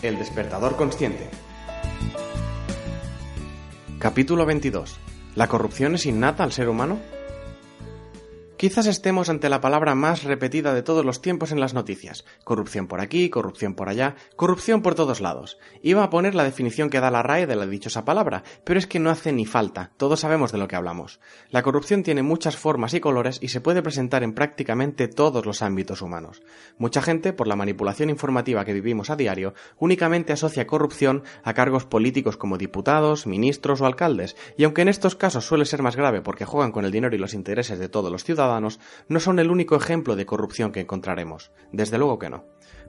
El 0.00 0.16
despertador 0.16 0.76
consciente. 0.76 1.28
Capítulo 3.98 4.46
22. 4.46 4.96
¿La 5.34 5.48
corrupción 5.48 5.96
es 5.96 6.06
innata 6.06 6.44
al 6.44 6.52
ser 6.52 6.68
humano? 6.68 7.00
Quizás 8.58 8.88
estemos 8.88 9.28
ante 9.28 9.48
la 9.48 9.60
palabra 9.60 9.94
más 9.94 10.24
repetida 10.24 10.74
de 10.74 10.82
todos 10.82 11.04
los 11.04 11.22
tiempos 11.22 11.52
en 11.52 11.60
las 11.60 11.74
noticias. 11.74 12.24
Corrupción 12.42 12.88
por 12.88 13.00
aquí, 13.00 13.30
corrupción 13.30 13.74
por 13.74 13.88
allá, 13.88 14.16
corrupción 14.34 14.82
por 14.82 14.96
todos 14.96 15.20
lados. 15.20 15.58
Iba 15.80 16.02
a 16.02 16.10
poner 16.10 16.34
la 16.34 16.42
definición 16.42 16.90
que 16.90 16.98
da 16.98 17.12
la 17.12 17.22
RAE 17.22 17.46
de 17.46 17.54
la 17.54 17.68
dichosa 17.68 18.04
palabra, 18.04 18.42
pero 18.64 18.80
es 18.80 18.88
que 18.88 18.98
no 18.98 19.10
hace 19.10 19.30
ni 19.30 19.46
falta, 19.46 19.92
todos 19.96 20.18
sabemos 20.18 20.50
de 20.50 20.58
lo 20.58 20.66
que 20.66 20.74
hablamos. 20.74 21.20
La 21.50 21.62
corrupción 21.62 22.02
tiene 22.02 22.24
muchas 22.24 22.56
formas 22.56 22.94
y 22.94 23.00
colores 23.00 23.38
y 23.40 23.46
se 23.46 23.60
puede 23.60 23.80
presentar 23.80 24.24
en 24.24 24.34
prácticamente 24.34 25.06
todos 25.06 25.46
los 25.46 25.62
ámbitos 25.62 26.02
humanos. 26.02 26.42
Mucha 26.78 27.00
gente, 27.00 27.32
por 27.32 27.46
la 27.46 27.54
manipulación 27.54 28.10
informativa 28.10 28.64
que 28.64 28.74
vivimos 28.74 29.08
a 29.10 29.14
diario, 29.14 29.54
únicamente 29.78 30.32
asocia 30.32 30.66
corrupción 30.66 31.22
a 31.44 31.54
cargos 31.54 31.84
políticos 31.84 32.36
como 32.36 32.58
diputados, 32.58 33.28
ministros 33.28 33.80
o 33.80 33.86
alcaldes, 33.86 34.34
y 34.56 34.64
aunque 34.64 34.82
en 34.82 34.88
estos 34.88 35.14
casos 35.14 35.44
suele 35.46 35.64
ser 35.64 35.80
más 35.80 35.94
grave 35.94 36.22
porque 36.22 36.44
juegan 36.44 36.72
con 36.72 36.84
el 36.84 36.90
dinero 36.90 37.14
y 37.14 37.20
los 37.20 37.34
intereses 37.34 37.78
de 37.78 37.88
todos 37.88 38.10
los 38.10 38.24
ciudadanos, 38.24 38.47
no 39.08 39.20
son 39.20 39.38
el 39.38 39.50
único 39.50 39.76
ejemplo 39.76 40.16
de 40.16 40.26
corrupción 40.26 40.72
que 40.72 40.80
encontraremos. 40.80 41.52
Desde 41.72 41.98
luego 41.98 42.18
que 42.18 42.30
no. 42.30 42.44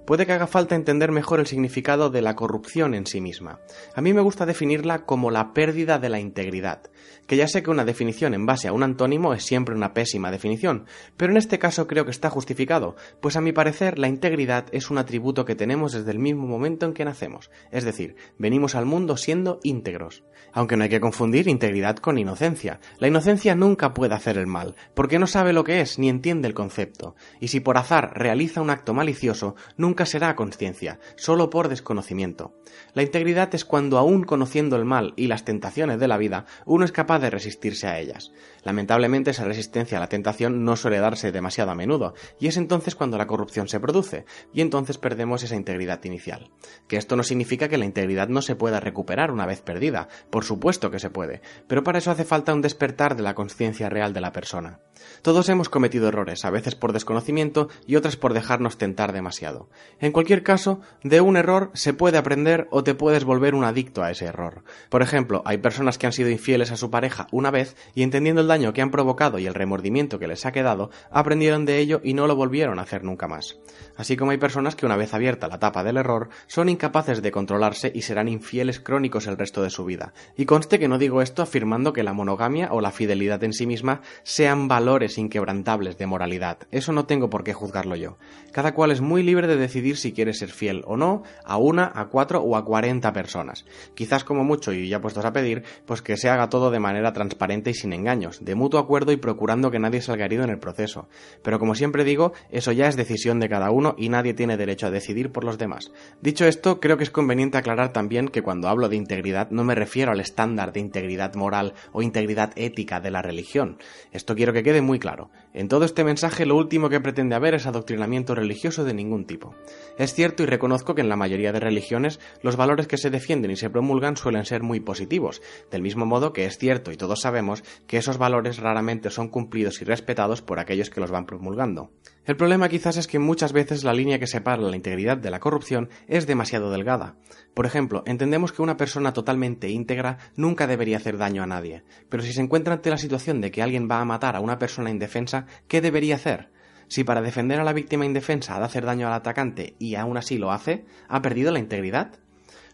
Puede 0.09 0.25
que 0.25 0.33
haga 0.33 0.47
falta 0.47 0.73
entender 0.73 1.11
mejor 1.11 1.39
el 1.39 1.45
significado 1.45 2.09
de 2.09 2.23
la 2.23 2.35
corrupción 2.35 2.95
en 2.95 3.05
sí 3.05 3.21
misma. 3.21 3.59
A 3.93 4.01
mí 4.01 4.11
me 4.11 4.21
gusta 4.21 4.47
definirla 4.47 5.05
como 5.05 5.29
la 5.29 5.53
pérdida 5.53 5.99
de 5.99 6.09
la 6.09 6.19
integridad, 6.19 6.89
que 7.27 7.37
ya 7.37 7.47
sé 7.47 7.61
que 7.61 7.69
una 7.69 7.85
definición 7.85 8.33
en 8.33 8.47
base 8.47 8.67
a 8.67 8.73
un 8.73 8.81
antónimo 8.81 9.35
es 9.35 9.43
siempre 9.43 9.75
una 9.75 9.93
pésima 9.93 10.31
definición, 10.31 10.87
pero 11.15 11.31
en 11.31 11.37
este 11.37 11.59
caso 11.59 11.85
creo 11.85 12.05
que 12.05 12.11
está 12.11 12.31
justificado, 12.31 12.95
pues 13.21 13.35
a 13.35 13.41
mi 13.41 13.51
parecer 13.51 13.99
la 13.99 14.07
integridad 14.07 14.65
es 14.71 14.89
un 14.89 14.97
atributo 14.97 15.45
que 15.45 15.53
tenemos 15.53 15.91
desde 15.91 16.09
el 16.09 16.17
mismo 16.17 16.47
momento 16.47 16.87
en 16.87 16.95
que 16.95 17.05
nacemos, 17.05 17.51
es 17.69 17.83
decir, 17.83 18.15
venimos 18.39 18.73
al 18.73 18.87
mundo 18.87 19.15
siendo 19.15 19.59
íntegros. 19.61 20.23
Aunque 20.51 20.75
no 20.75 20.83
hay 20.83 20.89
que 20.89 20.99
confundir 20.99 21.47
integridad 21.47 21.97
con 21.97 22.17
inocencia. 22.17 22.79
La 22.97 23.07
inocencia 23.07 23.53
nunca 23.53 23.93
puede 23.93 24.15
hacer 24.15 24.39
el 24.39 24.47
mal, 24.47 24.75
porque 24.95 25.19
no 25.19 25.27
sabe 25.27 25.53
lo 25.53 25.63
que 25.63 25.81
es 25.81 25.99
ni 25.99 26.09
entiende 26.09 26.47
el 26.47 26.55
concepto, 26.55 27.15
y 27.39 27.49
si 27.49 27.59
por 27.59 27.77
azar 27.77 28.13
realiza 28.15 28.59
un 28.59 28.71
acto 28.71 28.95
malicioso, 28.95 29.55
nunca 29.77 29.98
será 30.05 30.35
conciencia, 30.35 30.99
solo 31.15 31.49
por 31.49 31.69
desconocimiento. 31.69 32.53
La 32.93 33.03
integridad 33.03 33.53
es 33.55 33.65
cuando 33.65 33.97
aún 33.97 34.23
conociendo 34.23 34.75
el 34.75 34.85
mal 34.85 35.13
y 35.15 35.27
las 35.27 35.45
tentaciones 35.45 35.99
de 35.99 36.07
la 36.07 36.17
vida, 36.17 36.45
uno 36.65 36.85
es 36.85 36.91
capaz 36.91 37.19
de 37.19 37.29
resistirse 37.29 37.87
a 37.87 37.99
ellas. 37.99 38.31
Lamentablemente 38.63 39.31
esa 39.31 39.45
resistencia 39.45 39.97
a 39.97 40.01
la 40.01 40.09
tentación 40.09 40.63
no 40.63 40.75
suele 40.75 40.99
darse 40.99 41.31
demasiado 41.31 41.71
a 41.71 41.75
menudo, 41.75 42.13
y 42.39 42.47
es 42.47 42.57
entonces 42.57 42.95
cuando 42.95 43.17
la 43.17 43.27
corrupción 43.27 43.67
se 43.67 43.79
produce, 43.79 44.25
y 44.53 44.61
entonces 44.61 44.97
perdemos 44.97 45.43
esa 45.43 45.55
integridad 45.55 46.03
inicial. 46.03 46.51
Que 46.87 46.97
esto 46.97 47.15
no 47.15 47.23
significa 47.23 47.67
que 47.67 47.77
la 47.77 47.85
integridad 47.85 48.27
no 48.27 48.41
se 48.41 48.55
pueda 48.55 48.79
recuperar 48.79 49.31
una 49.31 49.45
vez 49.45 49.61
perdida, 49.61 50.07
por 50.29 50.43
supuesto 50.43 50.91
que 50.91 50.99
se 50.99 51.09
puede, 51.09 51.41
pero 51.67 51.83
para 51.83 51.99
eso 51.99 52.11
hace 52.11 52.25
falta 52.25 52.53
un 52.53 52.61
despertar 52.61 53.15
de 53.15 53.23
la 53.23 53.35
conciencia 53.35 53.89
real 53.89 54.13
de 54.13 54.21
la 54.21 54.31
persona. 54.31 54.79
Todos 55.21 55.49
hemos 55.49 55.69
cometido 55.69 56.07
errores, 56.07 56.45
a 56.45 56.49
veces 56.49 56.75
por 56.75 56.93
desconocimiento 56.93 57.69
y 57.85 57.95
otras 57.95 58.17
por 58.17 58.33
dejarnos 58.33 58.77
tentar 58.77 59.13
demasiado. 59.13 59.69
En 60.01 60.11
cualquier 60.13 60.43
caso, 60.43 60.79
de 61.03 61.19
un 61.19 61.35
error 61.35 61.71
se 61.73 61.93
puede 61.93 62.17
aprender 62.17 62.67
o 62.71 62.83
te 62.83 62.95
puedes 62.95 63.25
volver 63.25 63.53
un 63.53 63.65
adicto 63.65 64.01
a 64.01 64.11
ese 64.11 64.25
error. 64.25 64.63
Por 64.89 65.01
ejemplo, 65.01 65.41
hay 65.45 65.57
personas 65.57 65.97
que 65.97 66.05
han 66.05 66.13
sido 66.13 66.29
infieles 66.29 66.71
a 66.71 66.77
su 66.77 66.89
pareja 66.89 67.27
una 67.31 67.51
vez 67.51 67.75
y 67.95 68.03
entendiendo 68.03 68.41
el 68.41 68.47
daño 68.47 68.71
que 68.71 68.81
han 68.81 68.91
provocado 68.91 69.39
y 69.39 69.47
el 69.47 69.53
remordimiento 69.53 70.17
que 70.17 70.27
les 70.27 70.45
ha 70.45 70.51
quedado, 70.51 70.89
aprendieron 71.11 71.65
de 71.65 71.79
ello 71.79 71.99
y 72.03 72.13
no 72.13 72.27
lo 72.27 72.35
volvieron 72.35 72.79
a 72.79 72.83
hacer 72.83 73.03
nunca 73.03 73.27
más. 73.27 73.57
Así 73.97 74.15
como 74.15 74.31
hay 74.31 74.37
personas 74.37 74.75
que 74.75 74.85
una 74.85 74.95
vez 74.95 75.13
abierta 75.13 75.49
la 75.49 75.59
tapa 75.59 75.83
del 75.83 75.97
error, 75.97 76.29
son 76.47 76.69
incapaces 76.69 77.21
de 77.21 77.31
controlarse 77.31 77.91
y 77.93 78.03
serán 78.03 78.29
infieles 78.29 78.79
crónicos 78.79 79.27
el 79.27 79.37
resto 79.37 79.61
de 79.61 79.69
su 79.69 79.83
vida. 79.83 80.13
Y 80.37 80.45
conste 80.45 80.79
que 80.79 80.87
no 80.87 80.97
digo 80.97 81.21
esto 81.21 81.41
afirmando 81.41 81.91
que 81.91 82.03
la 82.03 82.13
monogamia 82.13 82.69
o 82.71 82.79
la 82.79 82.91
fidelidad 82.91 83.43
en 83.43 83.53
sí 83.53 83.67
misma 83.67 84.01
sean 84.23 84.67
valores 84.67 85.17
inquebrantables 85.17 85.97
de 85.97 86.05
moralidad. 86.05 86.59
Eso 86.71 86.93
no 86.93 87.05
tengo 87.05 87.29
por 87.29 87.43
qué 87.43 87.53
juzgarlo 87.53 87.95
yo. 87.95 88.17
Cada 88.51 88.73
cual 88.73 88.91
es 88.91 89.01
muy 89.01 89.23
libre 89.23 89.47
de 89.47 89.57
decidir 89.69 89.97
si 89.97 90.13
quiere 90.13 90.33
ser 90.33 90.49
fiel 90.49 90.83
o 90.85 90.97
no 90.97 91.23
a 91.45 91.57
una, 91.57 91.91
a 91.93 92.07
cuatro 92.07 92.41
o 92.41 92.57
a 92.57 92.65
cuarenta 92.65 93.13
personas. 93.13 93.65
Quizás 93.93 94.23
como 94.23 94.43
mucho, 94.43 94.73
y 94.73 94.89
ya 94.89 94.99
puestos 94.99 95.25
a 95.25 95.31
pedir, 95.31 95.63
pues 95.85 96.01
que 96.01 96.17
se 96.17 96.29
haga 96.29 96.49
todo 96.49 96.71
de 96.71 96.79
manera 96.79 97.13
transparente 97.13 97.69
y 97.69 97.75
sin 97.75 97.93
engaños, 97.93 98.43
de 98.43 98.55
mutuo 98.55 98.79
acuerdo 98.79 99.11
y 99.11 99.17
procurando 99.17 99.69
que 99.69 99.79
nadie 99.79 100.01
salga 100.01 100.25
herido 100.25 100.43
en 100.43 100.49
el 100.49 100.59
proceso. 100.59 101.07
Pero 101.43 101.59
como 101.59 101.75
siempre 101.75 102.03
digo, 102.03 102.33
eso 102.49 102.71
ya 102.71 102.87
es 102.87 102.95
decisión 102.95 103.39
de 103.39 103.47
cada 103.47 103.69
uno 103.69 103.93
y 103.97 104.09
nadie 104.09 104.33
tiene 104.33 104.57
derecho 104.57 104.87
a 104.87 104.91
decidir 104.91 105.31
por 105.31 105.43
los 105.43 105.57
demás. 105.57 105.91
Dicho 106.21 106.45
esto, 106.45 106.79
creo 106.79 106.97
que 106.97 107.03
es 107.03 107.11
conveniente 107.11 107.57
aclarar 107.57 107.93
también 107.93 108.27
que 108.27 108.41
cuando 108.41 108.67
hablo 108.67 108.89
de 108.89 108.95
integridad 108.95 109.51
no 109.51 109.63
me 109.63 109.75
refiero 109.75 110.11
al 110.11 110.19
estándar 110.19 110.73
de 110.73 110.79
integridad 110.79 111.35
moral 111.35 111.73
o 111.91 112.01
integridad 112.01 112.51
ética 112.55 112.99
de 112.99 113.11
la 113.11 113.21
religión. 113.21 113.77
Esto 114.11 114.35
quiero 114.35 114.53
que 114.53 114.63
quede 114.63 114.81
muy 114.81 114.97
claro. 114.97 115.29
En 115.53 115.67
todo 115.67 115.85
este 115.85 116.03
mensaje 116.03 116.45
lo 116.45 116.55
último 116.55 116.89
que 116.89 116.99
pretende 116.99 117.35
haber 117.35 117.53
es 117.53 117.67
adoctrinamiento 117.67 118.33
religioso 118.33 118.83
de 118.83 118.93
ningún 118.93 119.25
tipo. 119.25 119.55
Es 119.99 120.13
cierto 120.13 120.43
y 120.43 120.45
reconozco 120.45 120.95
que 120.95 121.01
en 121.01 121.09
la 121.09 121.17
mayoría 121.17 121.51
de 121.51 121.59
religiones 121.59 122.21
los 122.41 122.55
valores 122.55 122.87
que 122.87 122.97
se 122.97 123.09
defienden 123.09 123.51
y 123.51 123.57
se 123.57 123.69
promulgan 123.69 124.15
suelen 124.15 124.45
ser 124.45 124.63
muy 124.63 124.79
positivos, 124.79 125.41
del 125.71 125.81
mismo 125.81 126.05
modo 126.05 126.31
que 126.31 126.45
es 126.45 126.57
cierto 126.57 126.93
y 126.93 126.97
todos 126.97 127.19
sabemos 127.19 127.63
que 127.85 127.97
esos 127.97 128.17
valores 128.17 128.59
raramente 128.59 129.09
son 129.09 129.27
cumplidos 129.27 129.81
y 129.81 129.85
respetados 129.85 130.41
por 130.41 130.59
aquellos 130.59 130.89
que 130.89 131.01
los 131.01 131.11
van 131.11 131.25
promulgando. 131.25 131.91
El 132.23 132.37
problema 132.37 132.69
quizás 132.69 132.95
es 132.95 133.07
que 133.07 133.19
muchas 133.19 133.51
veces 133.51 133.83
la 133.83 133.91
línea 133.91 134.19
que 134.19 134.27
separa 134.27 134.61
la 134.61 134.75
integridad 134.75 135.17
de 135.17 135.31
la 135.31 135.41
corrupción 135.41 135.89
es 136.07 136.27
demasiado 136.27 136.71
delgada. 136.71 137.15
Por 137.53 137.65
ejemplo, 137.65 138.03
entendemos 138.05 138.53
que 138.53 138.61
una 138.61 138.77
persona 138.77 139.11
totalmente 139.11 139.67
íntegra 139.67 140.19
nunca 140.37 140.65
debería 140.65 140.95
hacer 140.95 141.17
daño 141.17 141.43
a 141.43 141.47
nadie, 141.47 141.83
pero 142.07 142.23
si 142.23 142.31
se 142.31 142.41
encuentra 142.41 142.75
ante 142.75 142.89
la 142.89 142.97
situación 142.97 143.41
de 143.41 143.51
que 143.51 143.61
alguien 143.61 143.89
va 143.91 143.99
a 143.99 144.05
matar 144.05 144.37
a 144.37 144.39
una 144.39 144.59
persona 144.59 144.91
indefensa, 144.91 145.45
¿qué 145.67 145.81
debería 145.81 146.15
hacer? 146.15 146.51
Si 146.89 147.03
para 147.03 147.21
defender 147.21 147.59
a 147.59 147.63
la 147.63 147.71
víctima 147.71 148.05
indefensa 148.05 148.55
ha 148.55 148.59
de 148.59 148.65
hacer 148.65 148.83
daño 148.83 149.07
al 149.07 149.13
atacante 149.13 149.75
y 149.77 149.93
aún 149.93 150.17
así 150.17 150.39
lo 150.39 150.51
hace, 150.51 150.85
¿ha 151.07 151.21
perdido 151.21 151.51
la 151.51 151.59
integridad? 151.59 152.13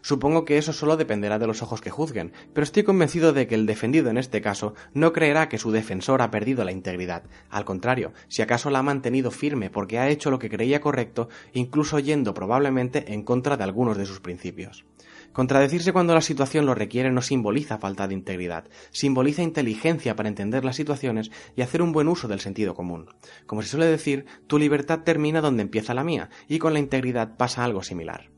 Supongo 0.00 0.46
que 0.46 0.56
eso 0.56 0.72
solo 0.72 0.96
dependerá 0.96 1.38
de 1.38 1.46
los 1.46 1.62
ojos 1.62 1.82
que 1.82 1.90
juzguen, 1.90 2.32
pero 2.54 2.64
estoy 2.64 2.82
convencido 2.82 3.34
de 3.34 3.46
que 3.46 3.54
el 3.54 3.66
defendido 3.66 4.08
en 4.08 4.16
este 4.16 4.40
caso 4.40 4.72
no 4.94 5.12
creerá 5.12 5.50
que 5.50 5.58
su 5.58 5.70
defensor 5.70 6.22
ha 6.22 6.30
perdido 6.30 6.64
la 6.64 6.72
integridad. 6.72 7.24
Al 7.50 7.66
contrario, 7.66 8.14
si 8.28 8.40
acaso 8.40 8.70
la 8.70 8.78
ha 8.78 8.82
mantenido 8.82 9.30
firme 9.30 9.68
porque 9.68 9.98
ha 9.98 10.08
hecho 10.08 10.30
lo 10.30 10.38
que 10.38 10.48
creía 10.48 10.80
correcto, 10.80 11.28
incluso 11.52 11.98
yendo 11.98 12.32
probablemente 12.32 13.12
en 13.12 13.22
contra 13.22 13.58
de 13.58 13.64
algunos 13.64 13.98
de 13.98 14.06
sus 14.06 14.20
principios. 14.20 14.86
Contradecirse 15.36 15.92
cuando 15.92 16.14
la 16.14 16.22
situación 16.22 16.64
lo 16.64 16.74
requiere 16.74 17.12
no 17.12 17.20
simboliza 17.20 17.76
falta 17.76 18.08
de 18.08 18.14
integridad, 18.14 18.64
simboliza 18.90 19.42
inteligencia 19.42 20.16
para 20.16 20.30
entender 20.30 20.64
las 20.64 20.76
situaciones 20.76 21.30
y 21.54 21.60
hacer 21.60 21.82
un 21.82 21.92
buen 21.92 22.08
uso 22.08 22.26
del 22.26 22.40
sentido 22.40 22.74
común. 22.74 23.10
Como 23.44 23.60
se 23.60 23.68
suele 23.68 23.84
decir, 23.84 24.24
tu 24.46 24.58
libertad 24.58 25.00
termina 25.00 25.42
donde 25.42 25.62
empieza 25.62 25.92
la 25.92 26.04
mía, 26.04 26.30
y 26.48 26.58
con 26.58 26.72
la 26.72 26.78
integridad 26.78 27.36
pasa 27.36 27.64
algo 27.64 27.82
similar. 27.82 28.30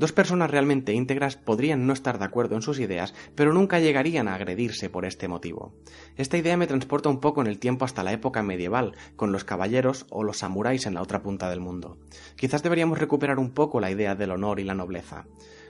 Dos 0.00 0.10
personas 0.10 0.50
realmente 0.50 0.92
íntegras 0.94 1.36
podrían 1.36 1.86
no 1.86 1.92
estar 1.92 2.18
de 2.18 2.24
acuerdo 2.24 2.56
en 2.56 2.62
sus 2.62 2.80
ideas, 2.80 3.14
pero 3.36 3.52
nunca 3.52 3.78
llegarían 3.78 4.26
a 4.26 4.34
agredirse 4.34 4.90
por 4.90 5.04
este 5.04 5.28
motivo. 5.28 5.76
Esta 6.16 6.38
idea 6.38 6.56
me 6.56 6.66
transporta 6.66 7.08
un 7.08 7.20
poco 7.20 7.40
en 7.40 7.46
el 7.46 7.60
tiempo 7.60 7.84
hasta 7.84 8.02
la 8.02 8.12
época 8.12 8.42
medieval, 8.42 8.96
con 9.14 9.30
los 9.30 9.44
caballeros 9.44 10.06
o 10.10 10.24
los 10.24 10.38
samuráis 10.38 10.86
en 10.86 10.94
la 10.94 11.02
otra 11.02 11.22
punta 11.22 11.48
del 11.50 11.60
mundo. 11.60 11.98
Quizás 12.34 12.64
deberíamos 12.64 12.98
recuperar 12.98 13.38
un 13.38 13.52
poco 13.52 13.78
la 13.78 13.92
idea 13.92 14.16
del 14.16 14.32
honor 14.32 14.58
y 14.58 14.64
la 14.64 14.74
nobleza. 14.74 15.26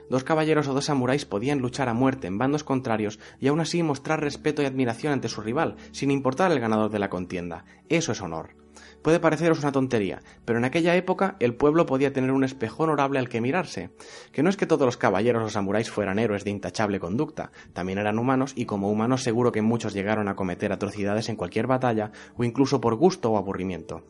Dos 0.09 0.23
caballeros 0.23 0.67
o 0.67 0.73
dos 0.73 0.85
samuráis 0.85 1.25
podían 1.25 1.59
luchar 1.59 1.89
a 1.89 1.93
muerte 1.93 2.27
en 2.27 2.37
bandos 2.37 2.63
contrarios 2.63 3.19
y 3.39 3.47
aún 3.47 3.59
así 3.59 3.83
mostrar 3.83 4.21
respeto 4.21 4.61
y 4.61 4.65
admiración 4.65 5.13
ante 5.13 5.29
su 5.29 5.41
rival, 5.41 5.75
sin 5.91 6.11
importar 6.11 6.51
el 6.51 6.59
ganador 6.59 6.91
de 6.91 6.99
la 6.99 7.09
contienda. 7.09 7.65
Eso 7.89 8.11
es 8.11 8.21
honor. 8.21 8.63
Puede 9.01 9.19
pareceros 9.19 9.59
una 9.59 9.73
tontería, 9.73 10.21
pero 10.45 10.59
en 10.59 10.65
aquella 10.65 10.95
época 10.95 11.35
el 11.39 11.55
pueblo 11.55 11.85
podía 11.85 12.13
tener 12.13 12.31
un 12.31 12.45
espejo 12.45 12.83
honorable 12.83 13.19
al 13.19 13.27
que 13.27 13.41
mirarse. 13.41 13.89
Que 14.31 14.43
no 14.43 14.49
es 14.49 14.55
que 14.55 14.65
todos 14.65 14.85
los 14.85 14.97
caballeros 14.97 15.43
o 15.43 15.49
samuráis 15.49 15.91
fueran 15.91 16.19
héroes 16.19 16.45
de 16.45 16.51
intachable 16.51 17.01
conducta, 17.01 17.51
también 17.73 17.99
eran 17.99 18.17
humanos 18.17 18.53
y 18.55 18.65
como 18.65 18.89
humanos 18.89 19.21
seguro 19.21 19.51
que 19.51 19.61
muchos 19.61 19.93
llegaron 19.93 20.29
a 20.29 20.35
cometer 20.35 20.71
atrocidades 20.71 21.27
en 21.27 21.35
cualquier 21.35 21.67
batalla 21.67 22.11
o 22.37 22.45
incluso 22.45 22.79
por 22.79 22.95
gusto 22.95 23.31
o 23.31 23.37
aburrimiento 23.37 24.03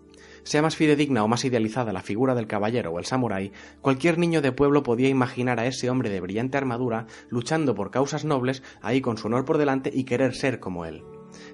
sea 0.44 0.62
más 0.62 0.76
fidedigna 0.76 1.24
o 1.24 1.28
más 1.28 1.46
idealizada 1.46 1.94
la 1.94 2.02
figura 2.02 2.36
del 2.36 2.48
caballero 2.48 2.92
o 2.92 3.00
el 3.00 3.06
samurái, 3.06 3.52
cualquier 3.82 4.18
niño 4.18 4.42
de 4.42 4.52
pueblo 4.52 4.84
podía 4.84 5.10
imaginar 5.10 5.60
a 5.60 5.66
ese 5.66 5.90
hombre 5.90 6.10
de 6.10 6.22
brillante 6.22 6.58
armadura 6.58 7.08
luchando 7.30 7.76
por 7.76 7.92
causas 7.92 8.26
nobles, 8.26 8.64
ahí 8.82 9.02
con 9.02 9.18
su 9.18 9.28
honor 9.28 9.46
por 9.46 9.58
delante 9.58 9.92
y 9.94 10.04
querer 10.04 10.36
ser 10.36 10.60
como 10.60 10.86
él. 10.86 11.04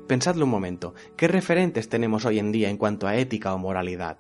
Pensadlo 0.08 0.46
un 0.46 0.52
momento, 0.52 0.94
¿qué 1.16 1.28
referentes 1.28 1.90
tenemos 1.90 2.26
hoy 2.26 2.40
en 2.40 2.52
día 2.52 2.70
en 2.70 2.78
cuanto 2.78 3.08
a 3.08 3.16
ética 3.16 3.54
o 3.54 3.58
moralidad? 3.58 4.18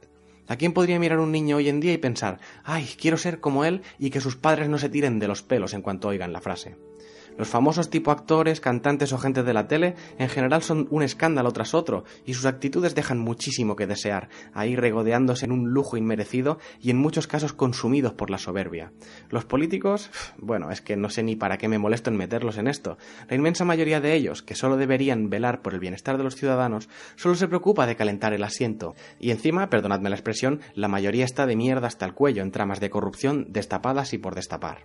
¿A 0.47 0.55
quién 0.55 0.73
podría 0.73 0.99
mirar 0.99 1.19
un 1.19 1.31
niño 1.31 1.57
hoy 1.57 1.69
en 1.69 1.79
día 1.79 1.93
y 1.93 1.97
pensar, 1.97 2.39
ay, 2.63 2.89
quiero 2.99 3.17
ser 3.17 3.39
como 3.39 3.65
él 3.65 3.83
y 3.99 4.09
que 4.09 4.21
sus 4.21 4.35
padres 4.35 4.67
no 4.67 4.79
se 4.79 4.89
tiren 4.89 5.19
de 5.19 5.27
los 5.27 5.43
pelos 5.43 5.73
en 5.73 5.83
cuanto 5.83 6.07
oigan 6.07 6.33
la 6.33 6.41
frase? 6.41 6.88
Los 7.39 7.47
famosos 7.47 7.89
tipo 7.89 8.11
actores, 8.11 8.59
cantantes 8.59 9.13
o 9.13 9.17
gente 9.17 9.43
de 9.43 9.53
la 9.53 9.69
tele 9.69 9.95
en 10.17 10.27
general 10.27 10.61
son 10.61 10.89
un 10.91 11.03
escándalo 11.03 11.53
tras 11.53 11.73
otro 11.73 12.03
y 12.25 12.33
sus 12.33 12.45
actitudes 12.45 12.95
dejan 12.95 13.17
muchísimo 13.17 13.77
que 13.77 13.87
desear, 13.87 14.27
ahí 14.51 14.75
regodeándose 14.75 15.45
en 15.45 15.53
un 15.53 15.69
lujo 15.69 15.95
inmerecido 15.95 16.59
y 16.81 16.89
en 16.89 16.97
muchos 16.97 17.27
casos 17.27 17.53
consumidos 17.53 18.11
por 18.11 18.29
la 18.29 18.39
soberbia. 18.39 18.91
Los 19.29 19.45
políticos, 19.45 20.11
bueno, 20.37 20.69
es 20.69 20.81
que 20.81 20.97
no 20.97 21.09
sé 21.09 21.23
ni 21.23 21.37
para 21.37 21.57
qué 21.57 21.69
me 21.69 21.79
molesto 21.79 22.09
en 22.09 22.17
meterlos 22.17 22.57
en 22.57 22.67
esto. 22.67 22.97
La 23.29 23.37
inmensa 23.37 23.63
mayoría 23.63 24.01
de 24.01 24.15
ellos, 24.15 24.41
que 24.41 24.55
solo 24.55 24.75
deberían 24.75 25.29
velar 25.29 25.61
por 25.61 25.73
el 25.73 25.79
bienestar 25.79 26.17
de 26.17 26.25
los 26.25 26.35
ciudadanos, 26.35 26.89
solo 27.15 27.35
se 27.35 27.47
preocupa 27.47 27.87
de 27.87 27.95
calentar 27.95 28.33
el 28.33 28.43
asiento. 28.43 28.95
Y 29.17 29.31
encima, 29.31 29.69
perdonadme 29.69 30.09
la 30.09 30.17
expresión, 30.17 30.59
la 30.73 30.89
mayoría 30.89 31.23
está 31.23 31.45
de 31.45 31.55
mierda 31.55 31.87
hasta 31.87 32.05
el 32.05 32.13
cuello 32.13 32.43
en 32.43 32.51
tramas 32.51 32.81
de 32.81 32.89
corrupción 32.89 33.45
destapadas 33.47 34.11
y 34.11 34.17
por 34.17 34.35
destapar. 34.35 34.79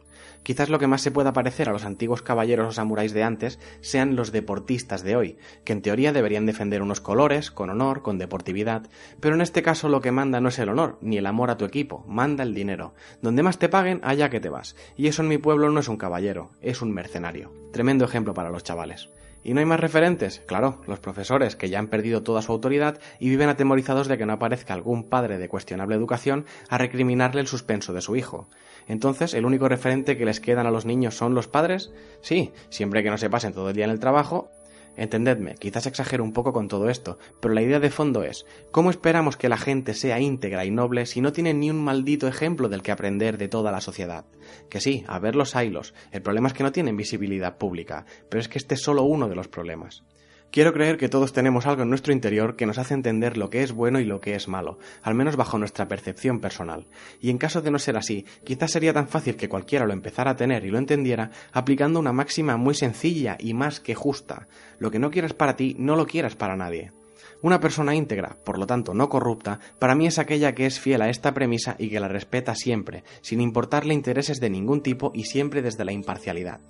Quizás 0.44 0.68
lo 0.68 0.78
que 0.78 0.86
más 0.86 1.02
se 1.02 1.10
pueda 1.10 1.32
parecer 1.32 1.68
a 1.68 1.72
los 1.72 1.84
antiguos 1.84 2.22
caballeros 2.22 2.43
o 2.44 2.72
samuráis 2.72 3.12
de 3.12 3.22
antes 3.22 3.58
sean 3.80 4.16
los 4.16 4.32
deportistas 4.32 5.02
de 5.02 5.16
hoy, 5.16 5.38
que 5.64 5.72
en 5.72 5.82
teoría 5.82 6.12
deberían 6.12 6.46
defender 6.46 6.82
unos 6.82 7.00
colores, 7.00 7.50
con 7.50 7.70
honor, 7.70 8.02
con 8.02 8.18
deportividad, 8.18 8.88
pero 9.20 9.34
en 9.34 9.40
este 9.40 9.62
caso 9.62 9.88
lo 9.88 10.00
que 10.00 10.12
manda 10.12 10.40
no 10.40 10.50
es 10.50 10.58
el 10.58 10.68
honor, 10.68 10.98
ni 11.00 11.18
el 11.18 11.26
amor 11.26 11.50
a 11.50 11.56
tu 11.56 11.64
equipo, 11.64 12.04
manda 12.06 12.44
el 12.44 12.54
dinero. 12.54 12.94
Donde 13.22 13.42
más 13.42 13.58
te 13.58 13.68
paguen, 13.68 14.00
allá 14.04 14.30
que 14.30 14.40
te 14.40 14.48
vas. 14.48 14.76
Y 14.96 15.08
eso 15.08 15.22
en 15.22 15.28
mi 15.28 15.38
pueblo 15.38 15.70
no 15.70 15.80
es 15.80 15.88
un 15.88 15.96
caballero, 15.96 16.50
es 16.60 16.82
un 16.82 16.92
mercenario. 16.92 17.52
Tremendo 17.72 18.04
ejemplo 18.04 18.34
para 18.34 18.50
los 18.50 18.62
chavales. 18.62 19.08
¿Y 19.44 19.52
no 19.52 19.60
hay 19.60 19.66
más 19.66 19.78
referentes? 19.78 20.42
Claro, 20.46 20.80
los 20.86 21.00
profesores, 21.00 21.54
que 21.54 21.68
ya 21.68 21.78
han 21.78 21.88
perdido 21.88 22.22
toda 22.22 22.40
su 22.40 22.50
autoridad 22.50 22.98
y 23.20 23.28
viven 23.28 23.50
atemorizados 23.50 24.08
de 24.08 24.16
que 24.16 24.24
no 24.24 24.32
aparezca 24.32 24.72
algún 24.72 25.10
padre 25.10 25.36
de 25.36 25.50
cuestionable 25.50 25.94
educación 25.94 26.46
a 26.70 26.78
recriminarle 26.78 27.42
el 27.42 27.46
suspenso 27.46 27.92
de 27.92 28.00
su 28.00 28.16
hijo. 28.16 28.48
Entonces, 28.86 29.34
¿el 29.34 29.46
único 29.46 29.68
referente 29.68 30.16
que 30.16 30.24
les 30.24 30.40
quedan 30.40 30.66
a 30.66 30.70
los 30.70 30.84
niños 30.84 31.16
son 31.16 31.34
los 31.34 31.48
padres? 31.48 31.92
Sí, 32.20 32.52
siempre 32.68 33.02
que 33.02 33.10
no 33.10 33.18
se 33.18 33.30
pasen 33.30 33.52
todo 33.52 33.70
el 33.70 33.76
día 33.76 33.84
en 33.84 33.90
el 33.90 34.00
trabajo 34.00 34.50
Entendedme, 34.96 35.56
quizás 35.56 35.86
exagero 35.86 36.22
un 36.22 36.32
poco 36.32 36.52
con 36.52 36.68
todo 36.68 36.88
esto, 36.88 37.18
pero 37.40 37.52
la 37.52 37.62
idea 37.62 37.80
de 37.80 37.90
fondo 37.90 38.22
es, 38.22 38.46
¿cómo 38.70 38.90
esperamos 38.90 39.36
que 39.36 39.48
la 39.48 39.56
gente 39.56 39.92
sea 39.92 40.20
íntegra 40.20 40.64
y 40.64 40.70
noble 40.70 41.06
si 41.06 41.20
no 41.20 41.32
tiene 41.32 41.52
ni 41.52 41.68
un 41.68 41.82
maldito 41.82 42.28
ejemplo 42.28 42.68
del 42.68 42.82
que 42.82 42.92
aprender 42.92 43.36
de 43.36 43.48
toda 43.48 43.72
la 43.72 43.80
sociedad? 43.80 44.24
Que 44.70 44.80
sí, 44.80 45.04
a 45.08 45.18
ver 45.18 45.34
los 45.34 45.54
hilos, 45.56 45.94
el 46.12 46.22
problema 46.22 46.48
es 46.48 46.54
que 46.54 46.62
no 46.62 46.70
tienen 46.70 46.96
visibilidad 46.96 47.58
pública, 47.58 48.06
pero 48.28 48.40
es 48.40 48.48
que 48.48 48.58
este 48.58 48.76
es 48.76 48.82
solo 48.82 49.02
uno 49.02 49.28
de 49.28 49.34
los 49.34 49.48
problemas. 49.48 50.04
Quiero 50.50 50.72
creer 50.72 50.98
que 50.98 51.08
todos 51.08 51.32
tenemos 51.32 51.66
algo 51.66 51.82
en 51.82 51.88
nuestro 51.88 52.12
interior 52.12 52.54
que 52.54 52.66
nos 52.66 52.78
hace 52.78 52.94
entender 52.94 53.36
lo 53.36 53.50
que 53.50 53.62
es 53.62 53.72
bueno 53.72 53.98
y 53.98 54.04
lo 54.04 54.20
que 54.20 54.36
es 54.36 54.46
malo, 54.46 54.78
al 55.02 55.14
menos 55.14 55.34
bajo 55.34 55.58
nuestra 55.58 55.88
percepción 55.88 56.40
personal. 56.40 56.86
Y 57.20 57.30
en 57.30 57.38
caso 57.38 57.60
de 57.60 57.72
no 57.72 57.78
ser 57.80 57.96
así, 57.96 58.24
quizás 58.44 58.70
sería 58.70 58.92
tan 58.92 59.08
fácil 59.08 59.36
que 59.36 59.48
cualquiera 59.48 59.84
lo 59.84 59.92
empezara 59.92 60.30
a 60.30 60.36
tener 60.36 60.64
y 60.64 60.70
lo 60.70 60.78
entendiera 60.78 61.30
aplicando 61.52 61.98
una 61.98 62.12
máxima 62.12 62.56
muy 62.56 62.74
sencilla 62.74 63.36
y 63.40 63.52
más 63.52 63.80
que 63.80 63.96
justa. 63.96 64.46
Lo 64.78 64.90
que 64.92 65.00
no 65.00 65.10
quieras 65.10 65.32
para 65.32 65.56
ti, 65.56 65.74
no 65.78 65.96
lo 65.96 66.06
quieras 66.06 66.36
para 66.36 66.56
nadie. 66.56 66.92
Una 67.44 67.60
persona 67.60 67.94
íntegra, 67.94 68.38
por 68.42 68.58
lo 68.58 68.66
tanto 68.66 68.94
no 68.94 69.10
corrupta, 69.10 69.60
para 69.78 69.94
mí 69.94 70.06
es 70.06 70.18
aquella 70.18 70.54
que 70.54 70.64
es 70.64 70.80
fiel 70.80 71.02
a 71.02 71.10
esta 71.10 71.34
premisa 71.34 71.76
y 71.78 71.90
que 71.90 72.00
la 72.00 72.08
respeta 72.08 72.54
siempre, 72.54 73.04
sin 73.20 73.42
importarle 73.42 73.92
intereses 73.92 74.40
de 74.40 74.48
ningún 74.48 74.82
tipo 74.82 75.12
y 75.14 75.24
siempre 75.24 75.60
desde 75.60 75.84
la 75.84 75.92
imparcialidad. 75.92 76.60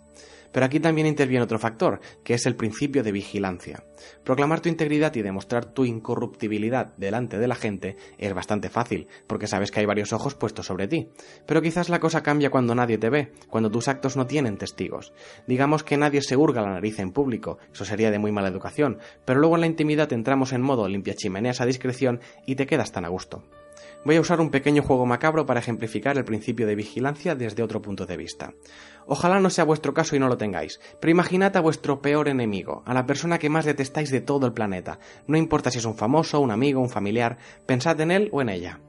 Pero 0.55 0.67
aquí 0.67 0.79
también 0.79 1.09
interviene 1.09 1.43
otro 1.43 1.59
factor, 1.59 2.01
que 2.23 2.35
es 2.35 2.47
el 2.47 2.55
principio 2.55 3.03
de 3.03 3.11
vigilancia. 3.11 3.83
Proclamar 4.23 4.61
tu 4.61 4.69
integridad 4.69 5.13
y 5.17 5.23
demostrar 5.23 5.65
tu 5.65 5.85
incorruptibilidad 5.85 6.95
delante 6.97 7.39
de 7.39 7.49
la 7.49 7.57
gente 7.57 7.97
es 8.19 8.33
bastante 8.35 8.69
fácil, 8.69 9.09
porque 9.27 9.49
sabes 9.49 9.73
que 9.73 9.81
hay 9.81 9.87
varios 9.87 10.13
ojos 10.13 10.37
puestos 10.37 10.67
sobre 10.67 10.87
ti. 10.87 11.09
Pero 11.45 11.61
quizás 11.61 11.89
la 11.89 11.99
cosa 11.99 12.23
cambia 12.23 12.51
cuando 12.51 12.77
nadie 12.77 12.99
te 12.99 13.11
ve, 13.11 13.33
cuando 13.51 13.69
tus 13.69 13.89
actos 13.89 14.17
no 14.17 14.29
tienen 14.29 14.57
testigos. 14.57 15.13
Digamos 15.49 15.83
que 15.83 15.97
nadie 15.97 16.23
se 16.23 16.37
hurga 16.37 16.63
la 16.63 16.71
nariz 16.71 17.01
en 17.01 17.11
público, 17.11 17.59
eso 17.73 17.85
sería 17.85 18.13
de 18.13 18.21
muy 18.21 18.31
mala 18.31 18.47
educación, 18.47 18.99
pero 19.25 19.41
luego 19.41 19.57
en 19.57 19.63
la 19.63 19.67
intimidad 19.67 20.13
entramos 20.13 20.53
en 20.53 20.63
modo 20.63 20.87
limpia 20.87 21.17
chimeneas 21.17 21.61
a 21.61 21.67
discreción 21.67 22.21
y 22.47 22.55
te 22.55 22.67
quedas 22.67 22.93
tan 22.93 23.05
a 23.05 23.09
gusto. 23.09 23.43
Voy 24.05 24.17
a 24.17 24.21
usar 24.21 24.39
un 24.41 24.51
pequeño 24.51 24.83
juego 24.83 25.07
macabro 25.07 25.47
para 25.47 25.61
ejemplificar 25.61 26.19
el 26.19 26.27
principio 26.27 26.67
de 26.67 26.75
vigilancia 26.75 27.35
desde 27.35 27.63
otro 27.63 27.81
punto 27.81 28.05
de 28.05 28.19
vista. 28.19 28.53
Ojalá 29.07 29.41
no 29.41 29.49
sea 29.49 29.65
vuestro 29.65 29.95
caso 29.95 30.15
y 30.15 30.19
no 30.19 30.29
lo 30.29 30.37
tengáis, 30.37 30.79
pero 31.01 31.11
imaginad 31.11 31.57
a 31.57 31.61
vuestro 31.61 32.03
peor 32.03 32.29
enemigo, 32.29 32.83
a 32.85 32.93
la 32.93 33.07
persona 33.07 33.39
que 33.39 33.49
más 33.49 33.65
detestáis 33.65 34.11
de 34.11 34.21
todo 34.21 34.47
el 34.47 34.53
planeta. 34.53 34.99
No 35.27 35.39
importa 35.39 35.71
si 35.71 35.79
es 35.79 35.87
un 35.87 35.97
famoso, 35.97 36.41
un 36.41 36.51
amigo, 36.51 36.83
un 36.83 36.91
familiar, 36.91 37.39
pensad 37.65 37.99
en 38.03 38.11
él 38.11 38.29
o 38.31 38.43
en 38.43 38.51
ella. 38.51 38.81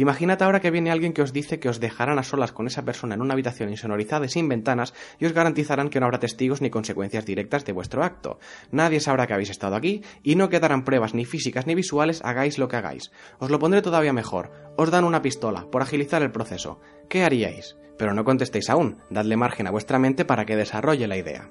Imaginad 0.00 0.42
ahora 0.42 0.60
que 0.60 0.70
viene 0.70 0.90
alguien 0.90 1.12
que 1.12 1.20
os 1.20 1.30
dice 1.30 1.60
que 1.60 1.68
os 1.68 1.78
dejarán 1.78 2.18
a 2.18 2.22
solas 2.22 2.52
con 2.52 2.66
esa 2.66 2.86
persona 2.86 3.16
en 3.16 3.20
una 3.20 3.34
habitación 3.34 3.68
insonorizada 3.68 4.24
y 4.24 4.30
sin 4.30 4.48
ventanas 4.48 4.94
y 5.18 5.26
os 5.26 5.34
garantizarán 5.34 5.90
que 5.90 6.00
no 6.00 6.06
habrá 6.06 6.18
testigos 6.18 6.62
ni 6.62 6.70
consecuencias 6.70 7.26
directas 7.26 7.66
de 7.66 7.72
vuestro 7.72 8.02
acto. 8.02 8.38
Nadie 8.70 9.00
sabrá 9.00 9.26
que 9.26 9.34
habéis 9.34 9.50
estado 9.50 9.76
aquí 9.76 10.02
y 10.22 10.36
no 10.36 10.48
quedarán 10.48 10.84
pruebas 10.84 11.12
ni 11.12 11.26
físicas 11.26 11.66
ni 11.66 11.74
visuales, 11.74 12.22
hagáis 12.24 12.56
lo 12.56 12.66
que 12.66 12.76
hagáis. 12.76 13.10
Os 13.40 13.50
lo 13.50 13.58
pondré 13.58 13.82
todavía 13.82 14.14
mejor. 14.14 14.72
Os 14.78 14.90
dan 14.90 15.04
una 15.04 15.20
pistola 15.20 15.66
por 15.70 15.82
agilizar 15.82 16.22
el 16.22 16.32
proceso. 16.32 16.80
¿Qué 17.10 17.22
haríais? 17.22 17.76
Pero 17.98 18.14
no 18.14 18.24
contestéis 18.24 18.70
aún, 18.70 19.02
dadle 19.10 19.36
margen 19.36 19.66
a 19.66 19.70
vuestra 19.70 19.98
mente 19.98 20.24
para 20.24 20.46
que 20.46 20.56
desarrolle 20.56 21.08
la 21.08 21.18
idea. 21.18 21.50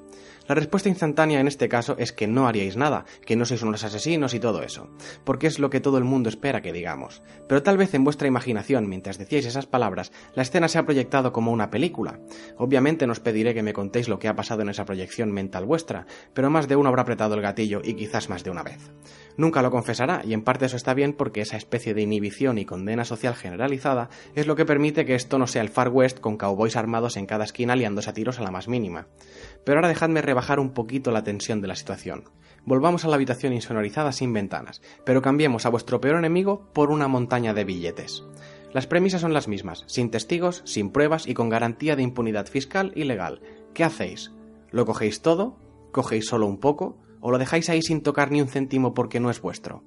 La 0.49 0.55
respuesta 0.55 0.89
instantánea 0.89 1.39
en 1.39 1.47
este 1.47 1.69
caso 1.69 1.95
es 1.99 2.11
que 2.11 2.25
no 2.25 2.47
haríais 2.47 2.75
nada, 2.75 3.05
que 3.23 3.35
no 3.35 3.45
sois 3.45 3.61
unos 3.61 3.83
asesinos 3.83 4.33
y 4.33 4.39
todo 4.39 4.63
eso, 4.63 4.89
porque 5.23 5.45
es 5.45 5.59
lo 5.59 5.69
que 5.69 5.79
todo 5.79 5.99
el 5.99 6.05
mundo 6.05 6.27
espera 6.27 6.63
que 6.63 6.73
digamos. 6.73 7.21
Pero 7.47 7.61
tal 7.61 7.77
vez 7.77 7.93
en 7.93 8.03
vuestra 8.03 8.27
imaginación, 8.27 8.89
mientras 8.89 9.19
decíais 9.19 9.45
esas 9.45 9.67
palabras, 9.67 10.11
la 10.33 10.41
escena 10.41 10.67
se 10.67 10.79
ha 10.79 10.85
proyectado 10.85 11.31
como 11.33 11.51
una 11.51 11.69
película. 11.69 12.19
Obviamente 12.57 13.05
no 13.05 13.11
os 13.11 13.19
pediré 13.19 13.53
que 13.53 13.61
me 13.61 13.73
contéis 13.73 14.09
lo 14.09 14.17
que 14.17 14.27
ha 14.27 14.35
pasado 14.35 14.63
en 14.63 14.69
esa 14.69 14.85
proyección 14.85 15.31
mental 15.31 15.65
vuestra, 15.65 16.07
pero 16.33 16.49
más 16.49 16.67
de 16.67 16.77
uno 16.77 16.89
habrá 16.89 17.03
apretado 17.03 17.35
el 17.35 17.43
gatillo 17.43 17.81
y 17.83 17.93
quizás 17.93 18.27
más 18.31 18.43
de 18.43 18.49
una 18.49 18.63
vez. 18.63 18.91
Nunca 19.37 19.61
lo 19.61 19.69
confesará, 19.69 20.23
y 20.25 20.33
en 20.33 20.41
parte 20.41 20.65
eso 20.65 20.75
está 20.75 20.95
bien 20.95 21.13
porque 21.13 21.41
esa 21.41 21.57
especie 21.57 21.93
de 21.93 22.01
inhibición 22.01 22.57
y 22.57 22.65
condena 22.65 23.05
social 23.05 23.35
generalizada 23.35 24.09
es 24.33 24.47
lo 24.47 24.55
que 24.55 24.65
permite 24.65 25.05
que 25.05 25.13
esto 25.13 25.37
no 25.37 25.45
sea 25.45 25.61
el 25.61 25.69
Far 25.69 25.89
West 25.89 26.19
con 26.19 26.37
cowboys 26.37 26.75
armados 26.75 27.17
en 27.17 27.27
cada 27.27 27.43
esquina 27.43 27.75
liándose 27.75 28.09
a 28.09 28.13
tiros 28.13 28.39
a 28.39 28.43
la 28.43 28.51
más 28.51 28.67
mínima. 28.67 29.05
Pero 29.65 29.77
ahora 29.77 29.87
dejadme 29.87 30.21
rebajar 30.21 30.59
un 30.59 30.71
poquito 30.71 31.11
la 31.11 31.23
tensión 31.23 31.61
de 31.61 31.67
la 31.67 31.75
situación. 31.75 32.25
Volvamos 32.65 33.05
a 33.05 33.07
la 33.07 33.15
habitación 33.15 33.53
insonorizada 33.53 34.11
sin 34.11 34.33
ventanas, 34.33 34.81
pero 35.05 35.21
cambiemos 35.21 35.65
a 35.65 35.69
vuestro 35.69 36.01
peor 36.01 36.17
enemigo 36.17 36.69
por 36.73 36.91
una 36.91 37.07
montaña 37.07 37.53
de 37.53 37.63
billetes. 37.63 38.23
Las 38.73 38.85
premisas 38.85 39.21
son 39.21 39.33
las 39.33 39.47
mismas, 39.47 39.83
sin 39.87 40.11
testigos, 40.11 40.61
sin 40.65 40.91
pruebas 40.91 41.27
y 41.27 41.33
con 41.33 41.49
garantía 41.49 41.95
de 41.95 42.03
impunidad 42.03 42.47
fiscal 42.47 42.91
y 42.95 43.05
legal. 43.05 43.41
¿Qué 43.73 43.83
hacéis? 43.83 44.31
¿Lo 44.69 44.85
cogéis 44.85 45.21
todo? 45.21 45.57
¿Cogéis 45.91 46.27
solo 46.27 46.45
un 46.45 46.59
poco? 46.59 46.97
¿O 47.19 47.31
lo 47.31 47.39
dejáis 47.39 47.69
ahí 47.69 47.81
sin 47.81 48.01
tocar 48.01 48.31
ni 48.31 48.41
un 48.41 48.47
céntimo 48.47 48.93
porque 48.93 49.19
no 49.19 49.31
es 49.31 49.41
vuestro? 49.41 49.83